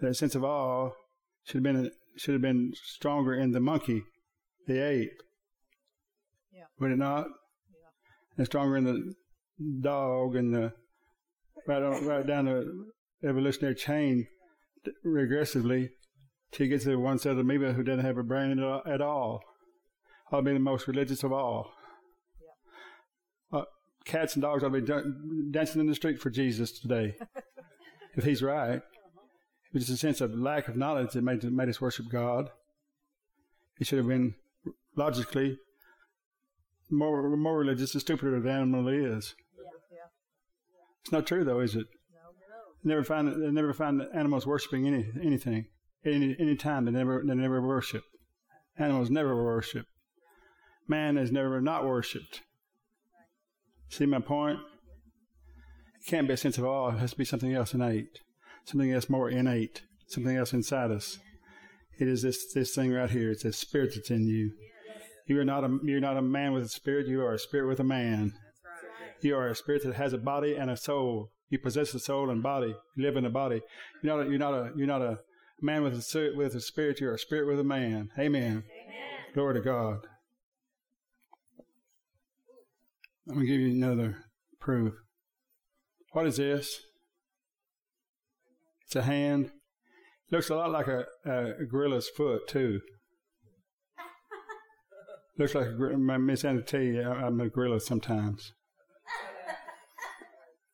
That 0.00 0.14
sense 0.14 0.34
of 0.34 0.44
awe 0.44 0.90
should 1.44 1.56
have 1.56 1.62
been 1.62 1.90
should 2.16 2.32
have 2.32 2.42
been 2.42 2.72
stronger 2.74 3.34
in 3.34 3.52
the 3.52 3.60
monkey, 3.60 4.02
the 4.66 4.84
ape. 4.84 5.22
Yeah. 6.52 6.64
Would 6.78 6.92
it 6.92 6.98
not? 6.98 7.26
Yeah. 7.26 8.36
And 8.38 8.46
stronger 8.46 8.76
in 8.76 8.84
the 8.84 9.14
dog 9.80 10.36
and 10.36 10.54
the 10.54 10.72
right 11.66 11.82
on, 11.82 12.06
right 12.06 12.26
down 12.26 12.46
the 12.46 13.28
evolutionary 13.28 13.74
chain 13.74 14.26
regressively 15.06 15.90
till 16.52 16.66
you 16.66 16.72
get 16.72 16.82
to 16.82 16.90
the 16.90 16.98
one 16.98 17.18
set 17.18 17.32
of 17.32 17.38
amoeba 17.38 17.72
who 17.72 17.82
doesn't 17.82 18.04
have 18.04 18.18
a 18.18 18.22
brain 18.22 18.58
at 18.86 19.00
all. 19.00 19.42
I'll 20.32 20.42
be 20.42 20.52
the 20.52 20.58
most 20.58 20.86
religious 20.86 21.22
of 21.22 21.32
all. 21.32 21.72
Uh, 23.52 23.64
cats 24.04 24.34
and 24.34 24.42
dogs 24.42 24.62
ought 24.62 24.68
to 24.68 24.80
be 24.80 24.86
dan- 24.86 25.48
dancing 25.50 25.80
in 25.80 25.86
the 25.86 25.94
street 25.94 26.20
for 26.20 26.30
Jesus 26.30 26.78
today, 26.78 27.16
if 28.16 28.24
he's 28.24 28.42
right. 28.42 28.76
It 29.72 29.74
was 29.74 29.90
a 29.90 29.96
sense 29.96 30.20
of 30.20 30.34
lack 30.34 30.68
of 30.68 30.76
knowledge 30.76 31.12
that 31.12 31.22
made, 31.22 31.44
made 31.44 31.68
us 31.68 31.80
worship 31.80 32.06
God. 32.10 32.50
It 33.78 33.86
should 33.86 33.98
have 33.98 34.08
been 34.08 34.34
logically 34.96 35.58
more 36.90 37.36
more 37.36 37.58
religious 37.58 37.92
the 37.92 38.00
stupider 38.00 38.40
the 38.40 38.50
animal 38.50 38.88
is. 38.88 39.34
Yeah. 39.90 39.98
It's 41.02 41.12
not 41.12 41.26
true 41.26 41.44
though, 41.44 41.60
is 41.60 41.76
it? 41.76 41.86
No. 42.12 42.92
Never 42.92 43.04
find 43.04 43.28
they 43.28 43.50
never 43.50 43.72
find 43.72 44.02
animals 44.14 44.46
worshiping 44.46 44.86
any 44.86 45.06
anything. 45.22 45.66
Any 46.04 46.36
any 46.38 46.56
time 46.56 46.86
they 46.86 46.92
never 46.92 47.22
they 47.26 47.34
never 47.34 47.60
worship. 47.60 48.04
Animals 48.78 49.10
never 49.10 49.36
worship. 49.36 49.86
Man 50.88 51.18
is 51.18 51.30
never 51.30 51.60
not 51.60 51.84
worshipped. 51.84 52.42
See 53.90 54.06
my 54.06 54.20
point? 54.20 54.58
It 56.00 56.08
can't 56.08 56.26
be 56.26 56.34
a 56.34 56.36
sense 56.36 56.56
of 56.56 56.64
awe. 56.64 56.90
It 56.90 56.98
has 56.98 57.10
to 57.10 57.18
be 57.18 57.24
something 57.24 57.52
else 57.52 57.74
innate, 57.74 58.20
something 58.64 58.90
else 58.90 59.10
more 59.10 59.28
innate, 59.28 59.82
something 60.06 60.36
else 60.36 60.52
inside 60.52 60.90
us. 60.90 61.18
It 61.98 62.08
is 62.08 62.22
this 62.22 62.52
this 62.54 62.74
thing 62.74 62.92
right 62.92 63.10
here. 63.10 63.30
It's 63.30 63.44
a 63.44 63.52
spirit 63.52 63.92
that's 63.94 64.10
in 64.10 64.26
you. 64.26 64.52
You 65.26 65.38
are 65.38 65.44
not 65.44 65.64
a 65.64 65.78
you're 65.84 66.00
not 66.00 66.16
a 66.16 66.22
man 66.22 66.52
with 66.52 66.64
a 66.64 66.68
spirit. 66.68 67.06
You 67.06 67.20
are 67.20 67.34
a 67.34 67.38
spirit 67.38 67.68
with 67.68 67.78
a 67.78 67.84
man. 67.84 68.32
You 69.20 69.36
are 69.36 69.48
a 69.48 69.54
spirit 69.54 69.84
that 69.84 69.96
has 69.96 70.14
a 70.14 70.18
body 70.18 70.56
and 70.56 70.70
a 70.70 70.76
soul. 70.76 71.30
You 71.50 71.58
possess 71.58 71.92
a 71.92 71.98
soul 71.98 72.30
and 72.30 72.42
body. 72.42 72.74
You 72.96 73.04
live 73.04 73.16
in 73.16 73.26
a 73.26 73.30
body. 73.30 73.60
You're 74.02 74.16
not 74.16 74.26
a, 74.26 74.30
you're 74.30 74.38
not 74.38 74.54
a 74.54 74.70
you're 74.76 74.86
not 74.86 75.02
a 75.02 75.18
man 75.62 75.82
with 75.82 75.94
a 75.94 76.02
spirit 76.02 76.36
with 76.36 76.54
a 76.54 76.60
spirit. 76.60 77.00
You're 77.00 77.14
a 77.14 77.18
spirit 77.18 77.46
with 77.46 77.60
a 77.60 77.64
man. 77.64 78.10
Amen. 78.18 78.64
Glory 79.34 79.54
to 79.54 79.60
God. 79.60 80.06
I'm 83.28 83.34
gonna 83.34 83.46
give 83.46 83.60
you 83.60 83.70
another 83.70 84.24
proof. 84.58 84.94
What 86.12 86.26
is 86.26 86.38
this? 86.38 86.80
It's 88.86 88.96
a 88.96 89.02
hand. 89.02 89.52
Looks 90.32 90.50
a 90.50 90.56
lot 90.56 90.72
like 90.72 90.88
a, 90.88 91.04
a 91.24 91.64
gorilla's 91.64 92.08
foot 92.08 92.48
too. 92.48 92.80
Looks 95.38 95.54
like 95.54 95.66
a 95.66 95.96
my 95.96 96.18
Miss 96.18 96.44
Anna 96.44 96.62
tell 96.62 96.80
you 96.80 97.02
I'm 97.02 97.40
a 97.40 97.48
gorilla 97.48 97.80
sometimes. 97.80 98.52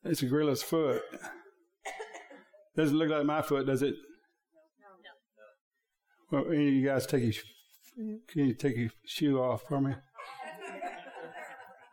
It's 0.05 0.23
a 0.23 0.27
gorilla's 0.27 0.63
foot. 0.63 1.03
Doesn't 2.77 2.97
look 2.97 3.09
like 3.09 3.25
my 3.25 3.43
foot, 3.43 3.67
does 3.67 3.83
it? 3.83 3.97
Well, 6.31 6.45
any 6.49 6.69
of 6.69 6.75
you 6.75 6.87
guys 6.87 7.07
take 7.07 7.23
your, 7.23 7.33
can 8.29 8.47
you 8.47 8.55
take 8.55 8.77
your 8.77 8.91
shoe 9.05 9.39
off 9.41 9.63
for 9.69 9.81
me? 9.81 9.95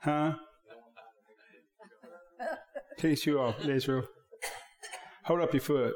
Huh? 0.01 0.33
Take 2.97 3.09
your 3.09 3.15
shoe 3.15 3.39
off, 3.39 3.63
Israel. 3.65 4.03
Hold 5.25 5.41
up 5.41 5.53
your 5.53 5.61
foot. 5.61 5.93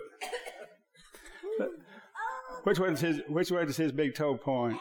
Which 2.63 2.79
way 2.79 2.89
does 2.89 3.01
his 3.01 3.21
Which 3.27 3.49
way 3.49 3.65
does 3.65 3.77
his 3.77 3.91
big 3.91 4.13
toe 4.13 4.35
point? 4.35 4.77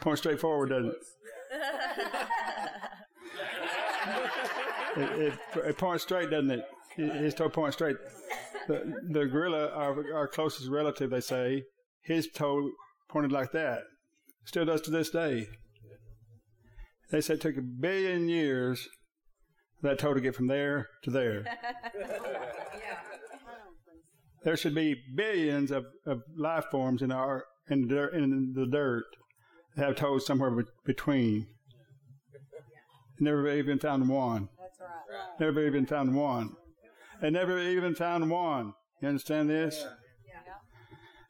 Point 0.00 0.18
straight 0.18 0.40
forward, 0.40 0.70
doesn't 0.70 0.88
it? 0.90 0.96
It, 4.96 5.20
it, 5.20 5.34
it 5.56 5.78
points 5.78 6.02
straight, 6.04 6.30
doesn't 6.30 6.50
it? 6.50 6.64
His 6.96 7.34
toe 7.34 7.48
points 7.48 7.76
straight. 7.76 7.96
The, 8.68 8.92
the 9.10 9.26
gorilla, 9.26 9.68
our, 9.68 10.14
our 10.14 10.28
closest 10.28 10.68
relative, 10.68 11.10
they 11.10 11.20
say, 11.20 11.64
his 12.02 12.28
toe 12.28 12.70
pointed 13.08 13.32
like 13.32 13.52
that. 13.52 13.82
Still 14.44 14.64
does 14.64 14.80
to 14.82 14.90
this 14.90 15.10
day. 15.10 15.48
They 17.10 17.20
say 17.20 17.34
it 17.34 17.40
took 17.40 17.56
a 17.56 17.62
billion 17.62 18.28
years 18.28 18.88
for 19.80 19.88
that 19.88 19.98
toe 19.98 20.14
to 20.14 20.20
get 20.20 20.34
from 20.34 20.48
there 20.48 20.88
to 21.04 21.10
there. 21.10 21.44
There 24.46 24.56
should 24.56 24.76
be 24.76 24.94
billions 25.16 25.72
of, 25.72 25.86
of 26.06 26.22
life 26.36 26.66
forms 26.70 27.02
in 27.02 27.10
our 27.10 27.46
in 27.68 27.82
the 27.82 27.88
dirt, 27.88 28.14
in 28.14 28.52
the 28.54 28.64
dirt 28.64 29.02
that 29.74 29.84
have 29.84 29.96
toes 29.96 30.24
somewhere 30.24 30.52
be- 30.52 30.62
between. 30.84 31.48
Never 33.18 33.48
even 33.48 33.80
found 33.80 34.08
one. 34.08 34.48
That's 34.56 34.78
right. 34.78 35.40
Never 35.40 35.66
even 35.66 35.84
found 35.84 36.14
one. 36.14 36.54
And 37.22 37.32
never 37.32 37.58
even 37.58 37.94
found 37.94 38.30
one. 38.30 38.74
You 39.00 39.08
understand 39.08 39.48
this? 39.50 39.86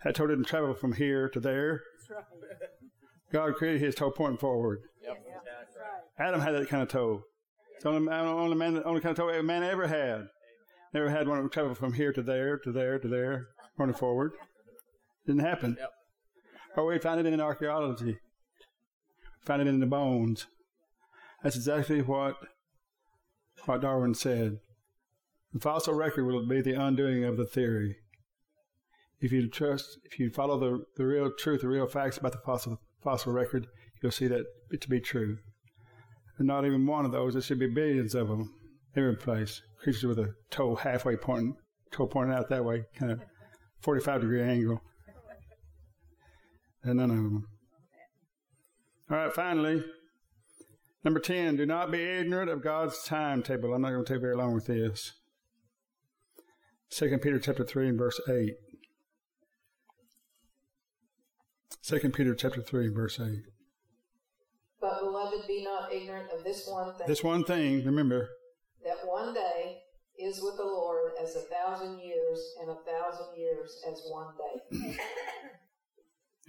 That 0.05 0.15
toe 0.15 0.27
didn't 0.27 0.45
travel 0.45 0.75
from 0.75 0.93
here 0.93 1.29
to 1.31 1.41
there. 1.41 1.83
That's 1.99 2.11
right. 2.11 2.25
God 3.33 3.55
created 3.57 3.81
his 3.81 3.95
toe 3.95 4.11
pointing 4.11 4.39
forward. 4.39 4.81
Yep. 5.03 5.25
That's 5.45 5.77
right. 5.77 6.29
Adam 6.29 6.41
had 6.41 6.55
that 6.55 6.69
kind 6.69 6.83
of 6.83 6.89
toe. 6.89 7.25
It's 7.75 7.83
the 7.83 7.91
only, 7.91 8.13
only, 8.13 8.57
man, 8.57 8.83
only 8.85 9.01
kind 9.01 9.11
of 9.11 9.17
toe 9.17 9.31
a 9.31 9.43
man 9.43 9.65
ever 9.65 9.89
had. 9.89 10.29
Never 10.95 11.11
had 11.11 11.27
one 11.27 11.43
that 11.43 11.53
traveled 11.53 11.77
from 11.77 11.95
here 11.95 12.13
to 12.13 12.23
there, 12.23 12.57
to 12.59 12.71
there, 12.73 12.99
to 12.99 13.09
there, 13.09 13.49
pointing 13.77 13.97
forward. 13.97 14.33
Didn't 15.27 15.43
happen. 15.43 15.77
Yep. 15.79 15.91
Or 16.77 16.87
we 16.87 16.99
found 16.99 17.21
it 17.21 17.27
in 17.27 17.41
archaeology. 17.41 18.19
Found 19.45 19.63
it 19.63 19.69
in 19.69 19.81
the 19.81 19.87
bones. 19.87 20.47
That's 21.43 21.57
exactly 21.57 22.01
what 22.01 22.37
what 23.65 23.81
Darwin 23.81 24.15
said. 24.15 24.59
The 25.57 25.61
fossil 25.61 25.95
record 25.95 26.27
will 26.27 26.47
be 26.47 26.61
the 26.61 26.75
undoing 26.75 27.25
of 27.25 27.39
the 27.39 27.47
theory. 27.47 27.97
If 29.21 29.33
you 29.33 29.49
trust, 29.49 29.99
if 30.05 30.19
you 30.19 30.29
follow 30.29 30.59
the, 30.61 30.85
the 30.99 31.07
real 31.07 31.33
truth, 31.33 31.63
the 31.63 31.69
real 31.69 31.87
facts 31.87 32.19
about 32.19 32.33
the 32.33 32.43
fossil 32.45 32.79
fossil 33.03 33.33
record, 33.33 33.67
you'll 34.03 34.13
see 34.13 34.27
that 34.27 34.45
it 34.71 34.83
to 34.83 34.91
be 34.91 35.01
true. 35.01 35.39
And 36.37 36.47
not 36.47 36.67
even 36.67 36.87
one 36.87 37.07
of 37.07 37.13
those. 37.13 37.33
There 37.33 37.41
should 37.41 37.59
be 37.59 37.69
billions 37.69 38.15
of 38.15 38.29
them 38.29 38.53
every 38.95 39.17
place. 39.17 39.63
Creatures 39.83 40.05
with 40.05 40.19
a 40.19 40.35
toe 40.51 40.75
halfway 40.75 41.17
pointing, 41.17 41.57
toe 41.91 42.07
pointing 42.07 42.37
out 42.37 42.51
that 42.51 42.67
way, 42.67 42.85
kind 42.95 43.13
of 43.13 43.23
45 43.81 44.21
degree 44.21 44.43
angle. 44.43 44.83
And 46.85 46.99
none 46.99 47.11
of 47.11 47.17
them. 47.17 47.49
All 49.11 49.17
right, 49.17 49.33
finally, 49.33 49.83
number 51.03 51.19
10, 51.19 51.57
do 51.57 51.65
not 51.65 51.91
be 51.91 52.03
ignorant 52.03 52.51
of 52.51 52.63
God's 52.63 53.03
timetable. 53.05 53.73
I'm 53.73 53.81
not 53.81 53.93
going 53.93 54.05
to 54.05 54.13
take 54.13 54.21
very 54.21 54.37
long 54.37 54.53
with 54.53 54.67
this. 54.67 55.15
2 56.91 57.19
Peter 57.19 57.39
chapter 57.39 57.65
3 57.65 57.89
and 57.89 57.99
verse 57.99 58.21
8. 58.29 58.55
2 61.83 62.11
Peter 62.11 62.35
chapter 62.35 62.63
3 62.63 62.89
verse 62.89 63.21
8. 63.21 63.43
But 64.81 65.01
beloved, 65.01 65.47
be 65.47 65.65
not 65.65 65.93
ignorant 65.93 66.31
of 66.37 66.45
this 66.45 66.67
one 66.67 66.95
thing. 66.95 67.07
This 67.07 67.25
one 67.25 67.45
thing, 67.45 67.85
remember, 67.85 68.29
that 68.85 68.99
one 69.05 69.35
day 69.35 69.79
is 70.19 70.41
with 70.43 70.57
the 70.57 70.65
Lord 70.65 71.13
as 71.23 71.37
a 71.37 71.43
thousand 71.43 71.99
years, 72.01 72.55
and 72.61 72.71
a 72.71 72.77
thousand 72.77 73.37
years 73.37 73.83
as 73.91 74.03
one 74.09 74.35
day. 74.37 74.97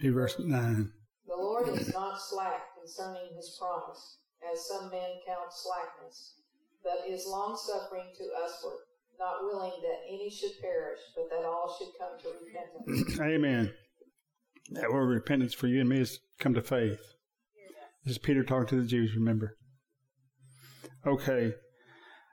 in 0.00 0.14
verse 0.14 0.38
9. 0.38 0.92
The 1.26 1.36
Lord 1.36 1.68
is 1.68 1.92
not 1.92 2.20
slack 2.20 2.74
concerning 2.78 3.34
his 3.36 3.58
promise, 3.60 4.18
as 4.52 4.66
some 4.66 4.90
men 4.90 5.20
count 5.26 5.50
slackness, 5.50 6.34
but 6.82 7.04
is 7.08 7.26
longsuffering 7.26 8.12
to 8.16 8.24
usward, 8.24 8.87
not 9.18 9.42
willing 9.42 9.72
that 9.82 10.00
any 10.08 10.30
should 10.30 10.52
perish, 10.60 11.00
but 11.14 11.28
that 11.30 11.44
all 11.44 11.76
should 11.78 11.88
come 11.98 12.18
to 12.22 12.28
repentance. 12.44 13.18
Amen. 13.20 13.72
That 14.70 14.92
word 14.92 15.06
repentance 15.06 15.54
for 15.54 15.66
you 15.66 15.80
and 15.80 15.88
me 15.88 16.00
is 16.00 16.20
come 16.38 16.54
to 16.54 16.62
faith. 16.62 17.00
This 18.04 18.12
is 18.12 18.18
Peter 18.18 18.44
talking 18.44 18.68
to 18.68 18.80
the 18.80 18.86
Jews, 18.86 19.14
remember. 19.14 19.56
Okay. 21.06 21.52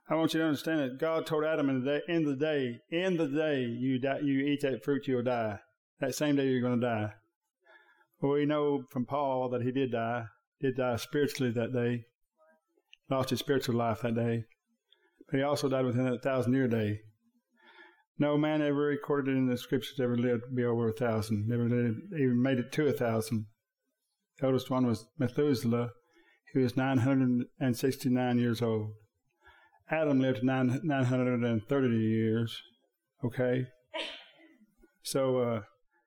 I 0.10 0.16
want 0.16 0.34
you 0.34 0.40
to 0.40 0.46
understand 0.46 0.80
that 0.80 1.00
God 1.00 1.26
told 1.26 1.44
Adam 1.44 1.70
in 1.70 1.84
the 1.84 1.92
day, 1.92 2.02
in 2.08 2.24
the 2.24 2.36
day, 2.36 2.80
in 2.92 3.18
the 3.18 3.28
day 3.28 3.62
you 3.62 4.00
die, 4.00 4.20
you 4.20 4.46
eat 4.46 4.62
that 4.62 4.84
fruit, 4.84 5.08
you'll 5.08 5.24
die. 5.24 5.60
That 6.00 6.14
same 6.14 6.36
day 6.36 6.48
you're 6.48 6.62
going 6.62 6.80
to 6.80 6.86
die. 6.86 7.14
Well, 8.22 8.34
we 8.34 8.46
know 8.46 8.84
from 8.90 9.06
Paul 9.06 9.50
that 9.50 9.64
he 9.64 9.72
did 9.72 9.92
die, 9.92 10.26
did 10.62 10.78
die 10.78 10.98
spiritually 10.98 11.52
that 11.54 11.74
day, 11.74 12.06
lost 13.10 13.32
his 13.32 13.40
spiritual 13.40 13.76
life 13.76 14.02
that 14.02 14.16
day. 14.16 14.46
But 15.30 15.38
he 15.38 15.44
also 15.44 15.70
died 15.70 15.86
within 15.86 16.06
that 16.06 16.22
thousand 16.22 16.54
year 16.54 16.68
day. 16.68 17.00
No 18.18 18.38
man 18.38 18.62
ever 18.62 18.76
recorded 18.76 19.36
in 19.36 19.48
the 19.48 19.58
scriptures 19.58 20.00
ever 20.00 20.18
lived 20.18 20.44
to 20.46 20.56
be 20.56 20.64
over 20.64 20.88
a 20.88 20.94
thousand, 20.94 21.48
never 21.48 21.66
even 21.66 22.42
made 22.42 22.60
it 22.60 22.72
to 22.74 22.88
a 22.88 22.94
thousand. 22.94 23.48
The 24.40 24.48
oldest 24.48 24.70
one 24.70 24.86
was 24.86 25.06
Methuselah, 25.18 25.90
He 26.54 26.60
was 26.60 26.78
969 26.78 28.40
years 28.40 28.62
old. 28.62 28.94
Adam 29.90 30.20
lived 30.20 30.44
nine, 30.44 30.80
930 30.84 31.88
years. 31.98 32.62
Okay? 33.24 33.68
So, 35.04 35.38
uh, 35.40 35.62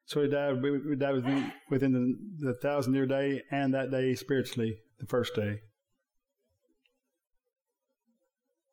so 0.07 0.23
he 0.23 0.29
died, 0.29 0.63
we, 0.63 0.79
we 0.79 0.97
died 0.97 1.15
within, 1.15 1.53
within 1.71 1.93
the, 1.93 2.53
the 2.53 2.55
thousand 2.55 2.95
year 2.95 3.07
day 3.07 3.43
and 3.51 3.73
that 3.75 3.91
day 3.91 4.15
spiritually, 4.15 4.79
the 4.99 5.07
first 5.07 5.35
day. 5.35 5.61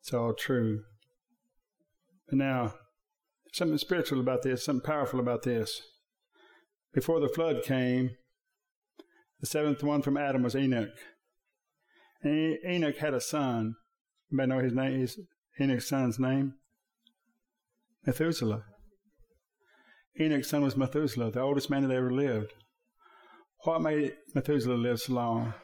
It's 0.06 0.14
all 0.14 0.34
true. 0.34 0.84
But 2.28 2.38
now, 2.38 2.74
something 3.52 3.76
spiritual 3.76 4.20
about 4.20 4.42
this, 4.42 4.64
something 4.64 4.86
powerful 4.86 5.18
about 5.18 5.42
this. 5.42 5.82
Before 6.94 7.18
the 7.18 7.28
flood 7.28 7.64
came, 7.64 8.10
the 9.40 9.46
seventh 9.46 9.82
one 9.82 10.02
from 10.02 10.16
Adam 10.16 10.44
was 10.44 10.54
Enoch. 10.54 10.94
And 12.22 12.56
Enoch 12.64 12.98
had 12.98 13.14
a 13.14 13.20
son. 13.20 13.74
May 14.30 14.46
know 14.46 14.60
his 14.60 14.74
name. 14.74 15.00
His 15.00 15.18
Enoch's 15.60 15.88
son's 15.88 16.20
name. 16.20 16.54
Methuselah. 18.06 18.62
Enoch's 20.20 20.48
son 20.48 20.62
was 20.62 20.76
Methuselah, 20.76 21.32
the 21.32 21.40
oldest 21.40 21.68
man 21.68 21.82
that 21.82 21.92
ever 21.92 22.12
lived. 22.12 22.52
What 23.64 23.82
made 23.82 24.14
Methuselah 24.36 24.74
live 24.74 25.00
so 25.00 25.14
long? 25.14 25.54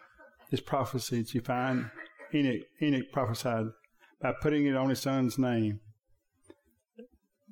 His 0.51 0.61
prophecies. 0.61 1.33
You 1.33 1.43
find 1.43 1.93
Enoch, 2.35 2.63
Enoch 2.83 3.13
prophesied 3.13 3.67
by 4.23 4.33
putting 4.41 4.67
it 4.67 4.77
on 4.77 4.89
his 4.89 5.01
son's 5.01 5.37
name. 5.37 5.81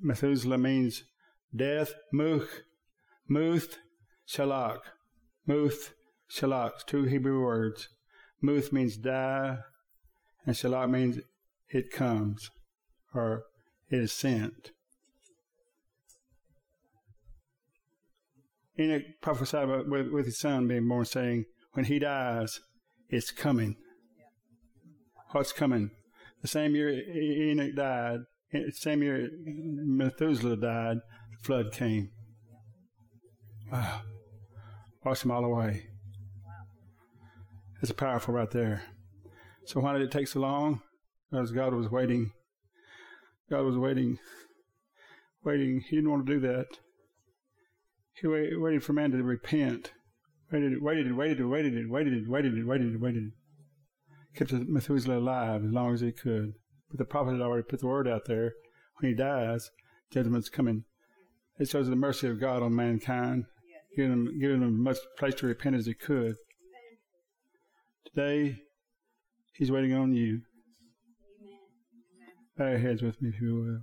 Methuselah 0.01 0.57
means 0.57 1.03
death, 1.55 1.93
muth, 2.13 2.61
muth, 3.29 3.79
shalak. 4.29 4.79
Muth, 5.47 5.95
shalak, 6.31 6.87
two 6.87 7.05
Hebrew 7.05 7.43
words. 7.43 7.89
Muth 8.41 8.73
means 8.73 8.97
die, 8.97 9.59
and 10.47 10.55
shalak 10.55 10.89
means 10.89 11.19
it 11.69 11.91
comes, 11.91 12.51
or 13.13 13.43
it 13.91 13.99
is 13.99 14.13
sent. 14.13 14.71
Enoch 18.79 19.03
prophesied 19.21 19.65
about, 19.65 19.89
with, 19.89 20.09
with 20.09 20.25
his 20.25 20.39
son 20.39 20.69
being 20.69 20.89
born, 20.89 21.05
saying, 21.05 21.45
When 21.73 21.85
he 21.85 21.99
dies, 21.99 22.61
it's 23.11 23.31
coming. 23.31 23.77
What's 25.33 25.53
coming? 25.53 25.91
The 26.43 26.49
same 26.49 26.75
year 26.75 26.89
Enoch 26.91 27.75
died, 27.75 28.21
the 28.53 28.73
same 28.73 29.03
year 29.03 29.31
Methuselah 29.45 30.57
died, 30.57 30.99
the 31.33 31.45
flood 31.45 31.73
came. 31.73 32.11
Ah, 33.73 34.03
wow. 35.05 35.11
Washed 35.11 35.23
them 35.23 35.31
all 35.31 35.45
away. 35.45 35.87
It's 37.83 37.93
powerful 37.93 38.35
right 38.35 38.51
there. 38.51 38.83
So 39.65 39.81
why 39.81 39.93
did 39.95 40.03
it 40.03 40.11
take 40.11 40.29
so 40.29 40.41
long? 40.41 40.83
Because 41.31 41.53
God 41.53 41.73
was 41.75 41.91
waiting. 41.91 42.33
God 43.49 43.65
was 43.65 43.77
waiting, 43.77 44.19
waiting. 45.45 45.81
He 45.81 45.97
didn't 45.97 46.11
want 46.11 46.27
to 46.27 46.33
do 46.33 46.41
that. 46.41 46.67
He 48.15 48.27
waited 48.27 48.85
for 48.85 48.93
man 48.93 49.11
to 49.13 49.23
repent. 49.23 49.93
Waited, 50.53 50.83
waited, 50.83 51.17
waited, 51.17 51.47
waited, 51.47 51.91
waited, 51.91 52.29
waited, 52.29 52.67
waited, 52.67 53.01
waited. 53.01 53.33
Kept 54.37 54.53
Methuselah 54.53 55.19
alive 55.19 55.65
as 55.65 55.73
long 55.73 55.95
as 55.95 56.01
he 56.01 56.13
could. 56.13 56.55
But 56.89 56.99
the 56.99 57.05
prophet 57.05 57.33
had 57.33 57.41
already 57.41 57.63
put 57.63 57.81
the 57.81 57.87
word 57.87 58.09
out 58.09 58.27
there. 58.27 58.55
When 58.97 59.11
he 59.11 59.17
dies, 59.17 59.71
judgment's 60.11 60.49
coming. 60.49 60.85
It 61.59 61.69
shows 61.69 61.89
the 61.89 61.97
mercy 61.97 62.29
of 62.29 62.41
God 62.41 62.63
on 62.63 62.75
mankind, 62.75 63.45
giving 63.97 64.11
them, 64.11 64.41
giving 64.41 64.61
them 64.61 64.87
as 64.87 64.97
much 64.97 64.97
place 65.19 65.35
to 65.37 65.47
repent 65.47 65.77
as 65.77 65.87
he 65.87 65.95
could. 65.95 66.37
Today, 68.07 68.63
he's 69.55 69.71
waiting 69.71 69.95
on 69.95 70.15
you. 70.15 70.43
Bow 72.57 72.69
your 72.71 72.79
heads 72.79 73.03
with 73.03 73.21
me, 73.23 73.31
if 73.31 73.41
you 73.41 73.55
will. 73.55 73.81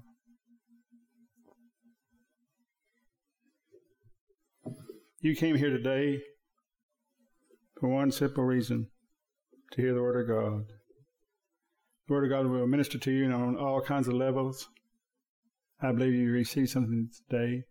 You 5.22 5.36
came 5.36 5.56
here 5.56 5.70
today 5.70 6.22
for 7.80 7.90
one 7.90 8.12
simple 8.12 8.44
reason 8.44 8.88
to 9.72 9.82
hear 9.82 9.94
the 9.94 10.02
Word 10.02 10.22
of 10.22 10.28
God. 10.28 10.66
The 12.08 12.14
Word 12.14 12.26
of 12.26 12.30
God 12.30 12.50
will 12.50 12.68
minister 12.68 12.98
to 12.98 13.12
you 13.12 13.32
on 13.32 13.58
all 13.58 13.82
kinds 13.82 14.08
of 14.08 14.14
levels. 14.14 14.70
I 15.82 15.92
believe 15.92 16.14
you 16.14 16.32
received 16.32 16.70
something 16.70 17.10
today 17.30 17.64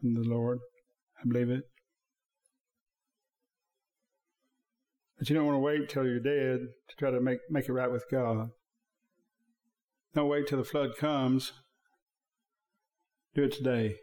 from 0.00 0.14
the 0.14 0.28
Lord. 0.28 0.58
I 1.18 1.28
believe 1.28 1.50
it. 1.50 1.64
But 5.18 5.30
you 5.30 5.36
don't 5.36 5.46
want 5.46 5.56
to 5.56 5.60
wait 5.60 5.88
till 5.88 6.04
you're 6.04 6.18
dead 6.18 6.66
to 6.88 6.96
try 6.98 7.10
to 7.10 7.20
make, 7.20 7.38
make 7.48 7.68
it 7.68 7.72
right 7.72 7.90
with 7.90 8.04
God. 8.10 8.50
Don't 10.14 10.28
wait 10.28 10.46
till 10.46 10.58
the 10.58 10.64
flood 10.64 10.96
comes. 10.98 11.52
Do 13.34 13.44
it 13.44 13.52
today. 13.52 13.96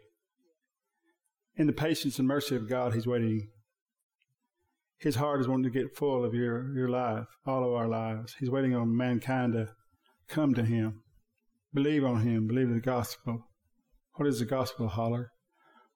In 1.56 1.66
the 1.66 1.72
patience 1.72 2.18
and 2.18 2.26
mercy 2.26 2.56
of 2.56 2.68
God, 2.68 2.94
He's 2.94 3.06
waiting. 3.06 3.48
His 5.00 5.16
heart 5.16 5.40
is 5.40 5.48
wanting 5.48 5.72
to 5.72 5.78
get 5.78 5.96
full 5.96 6.26
of 6.26 6.34
your, 6.34 6.74
your 6.76 6.88
life, 6.88 7.26
all 7.46 7.64
of 7.64 7.72
our 7.72 7.88
lives. 7.88 8.36
He's 8.38 8.50
waiting 8.50 8.76
on 8.76 8.94
mankind 8.94 9.54
to 9.54 9.70
come 10.28 10.52
to 10.54 10.62
Him. 10.62 11.02
Believe 11.72 12.04
on 12.04 12.20
Him. 12.20 12.46
Believe 12.46 12.66
in 12.66 12.74
the 12.74 12.80
gospel. 12.80 13.48
What 14.16 14.28
is 14.28 14.40
the 14.40 14.44
gospel, 14.44 14.88
Holler? 14.88 15.32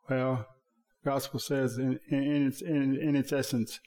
Well, 0.09 0.47
gospel 1.05 1.39
says 1.39 1.77
in, 1.77 2.01
in 2.09 2.47
its 2.47 2.63
in, 2.63 2.97
in 2.97 3.15
its 3.15 3.31
essence, 3.31 3.79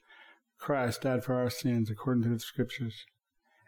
Christ 0.59 1.01
died 1.01 1.23
for 1.23 1.33
our 1.33 1.49
sins 1.49 1.89
according 1.89 2.23
to 2.23 2.29
the 2.29 2.39
scriptures, 2.39 3.03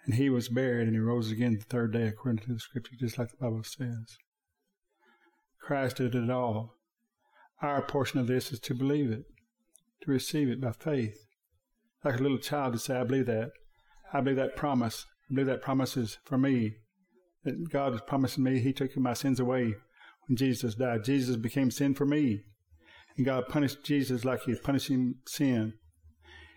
and 0.06 0.16
he 0.16 0.30
was 0.30 0.50
buried 0.50 0.88
and 0.88 0.96
he 0.96 1.00
rose 1.00 1.32
again 1.32 1.58
the 1.58 1.66
third 1.66 1.94
day 1.94 2.08
according 2.08 2.44
to 2.44 2.54
the 2.54 2.60
scripture, 2.60 2.96
just 3.00 3.18
like 3.18 3.32
the 3.32 3.38
Bible 3.38 3.64
says. 3.64 4.18
Christ 5.60 5.98
did 5.98 6.14
it 6.14 6.30
all. 6.30 6.76
Our 7.62 7.82
portion 7.82 8.20
of 8.20 8.28
this 8.28 8.52
is 8.52 8.60
to 8.62 8.76
believe 8.76 9.10
it, 9.12 9.26
to 10.04 10.12
receive 10.12 10.50
it 10.50 10.62
by 10.62 10.74
faith. 10.74 11.26
Like 12.04 12.20
a 12.20 12.24
little 12.24 12.38
child 12.38 12.74
to 12.74 12.80
say, 12.80 12.96
I 12.96 13.04
believe 13.04 13.26
that. 13.26 13.52
I 14.14 14.22
believe 14.22 14.38
that 14.38 14.56
promise. 14.56 15.06
I 15.30 15.34
believe 15.34 15.48
that 15.48 15.62
promise 15.62 15.98
is 15.98 16.18
for 16.24 16.38
me. 16.38 16.76
That 17.44 17.70
God 17.70 17.94
is 17.94 18.02
promising 18.02 18.44
me 18.44 18.60
He 18.60 18.74
took 18.74 18.96
my 18.98 19.14
sins 19.14 19.40
away 19.40 19.76
when 20.28 20.38
Jesus 20.38 20.76
died. 20.76 21.04
Jesus 21.04 21.36
became 21.36 21.72
sin 21.72 21.94
for 21.94 22.06
me. 22.06 22.42
And 23.18 23.26
God 23.26 23.48
punished 23.50 23.84
Jesus 23.84 24.24
like 24.24 24.44
He's 24.44 24.60
punishing 24.60 25.16
sin. 25.28 25.74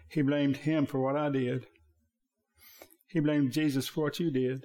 He 0.08 0.22
blamed 0.22 0.58
Him 0.58 0.86
for 0.86 1.00
what 1.00 1.16
I 1.16 1.30
did. 1.30 1.66
He 3.08 3.20
blamed 3.20 3.52
Jesus 3.52 3.88
for 3.88 4.04
what 4.04 4.20
you 4.20 4.30
did. 4.30 4.64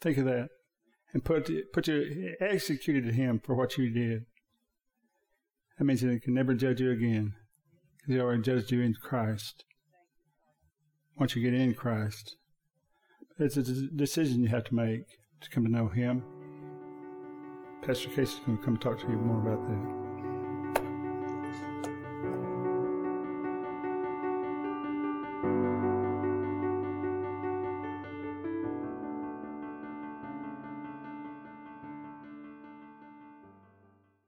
Think 0.00 0.18
of 0.18 0.26
that. 0.26 0.48
And 1.12 1.24
put, 1.24 1.50
put 1.72 1.88
you, 1.88 2.34
executed 2.40 3.14
Him 3.14 3.40
for 3.42 3.54
what 3.54 3.76
you 3.76 3.90
did. 3.90 4.26
That 5.78 5.84
means 5.84 6.02
He 6.02 6.20
can 6.20 6.34
never 6.34 6.54
judge 6.54 6.80
you 6.80 6.90
again. 6.90 7.34
Because 7.98 8.14
He 8.14 8.20
already 8.20 8.42
judged 8.42 8.70
you 8.70 8.82
in 8.82 8.94
Christ. 8.94 9.64
Once 11.18 11.34
you 11.34 11.42
get 11.42 11.52
in 11.52 11.74
Christ, 11.74 12.36
it's 13.40 13.56
a 13.56 13.62
decision 13.62 14.40
you 14.40 14.48
have 14.48 14.64
to 14.64 14.74
make 14.74 15.18
to 15.40 15.50
come 15.50 15.64
to 15.64 15.70
know 15.70 15.88
Him. 15.88 16.22
Pastor 17.82 18.08
Casey 18.08 18.22
is 18.22 18.40
going 18.46 18.58
to 18.58 18.64
come 18.64 18.76
talk 18.76 19.00
to 19.00 19.08
you 19.08 19.16
more 19.16 19.40
about 19.40 19.66
that. 19.68 20.07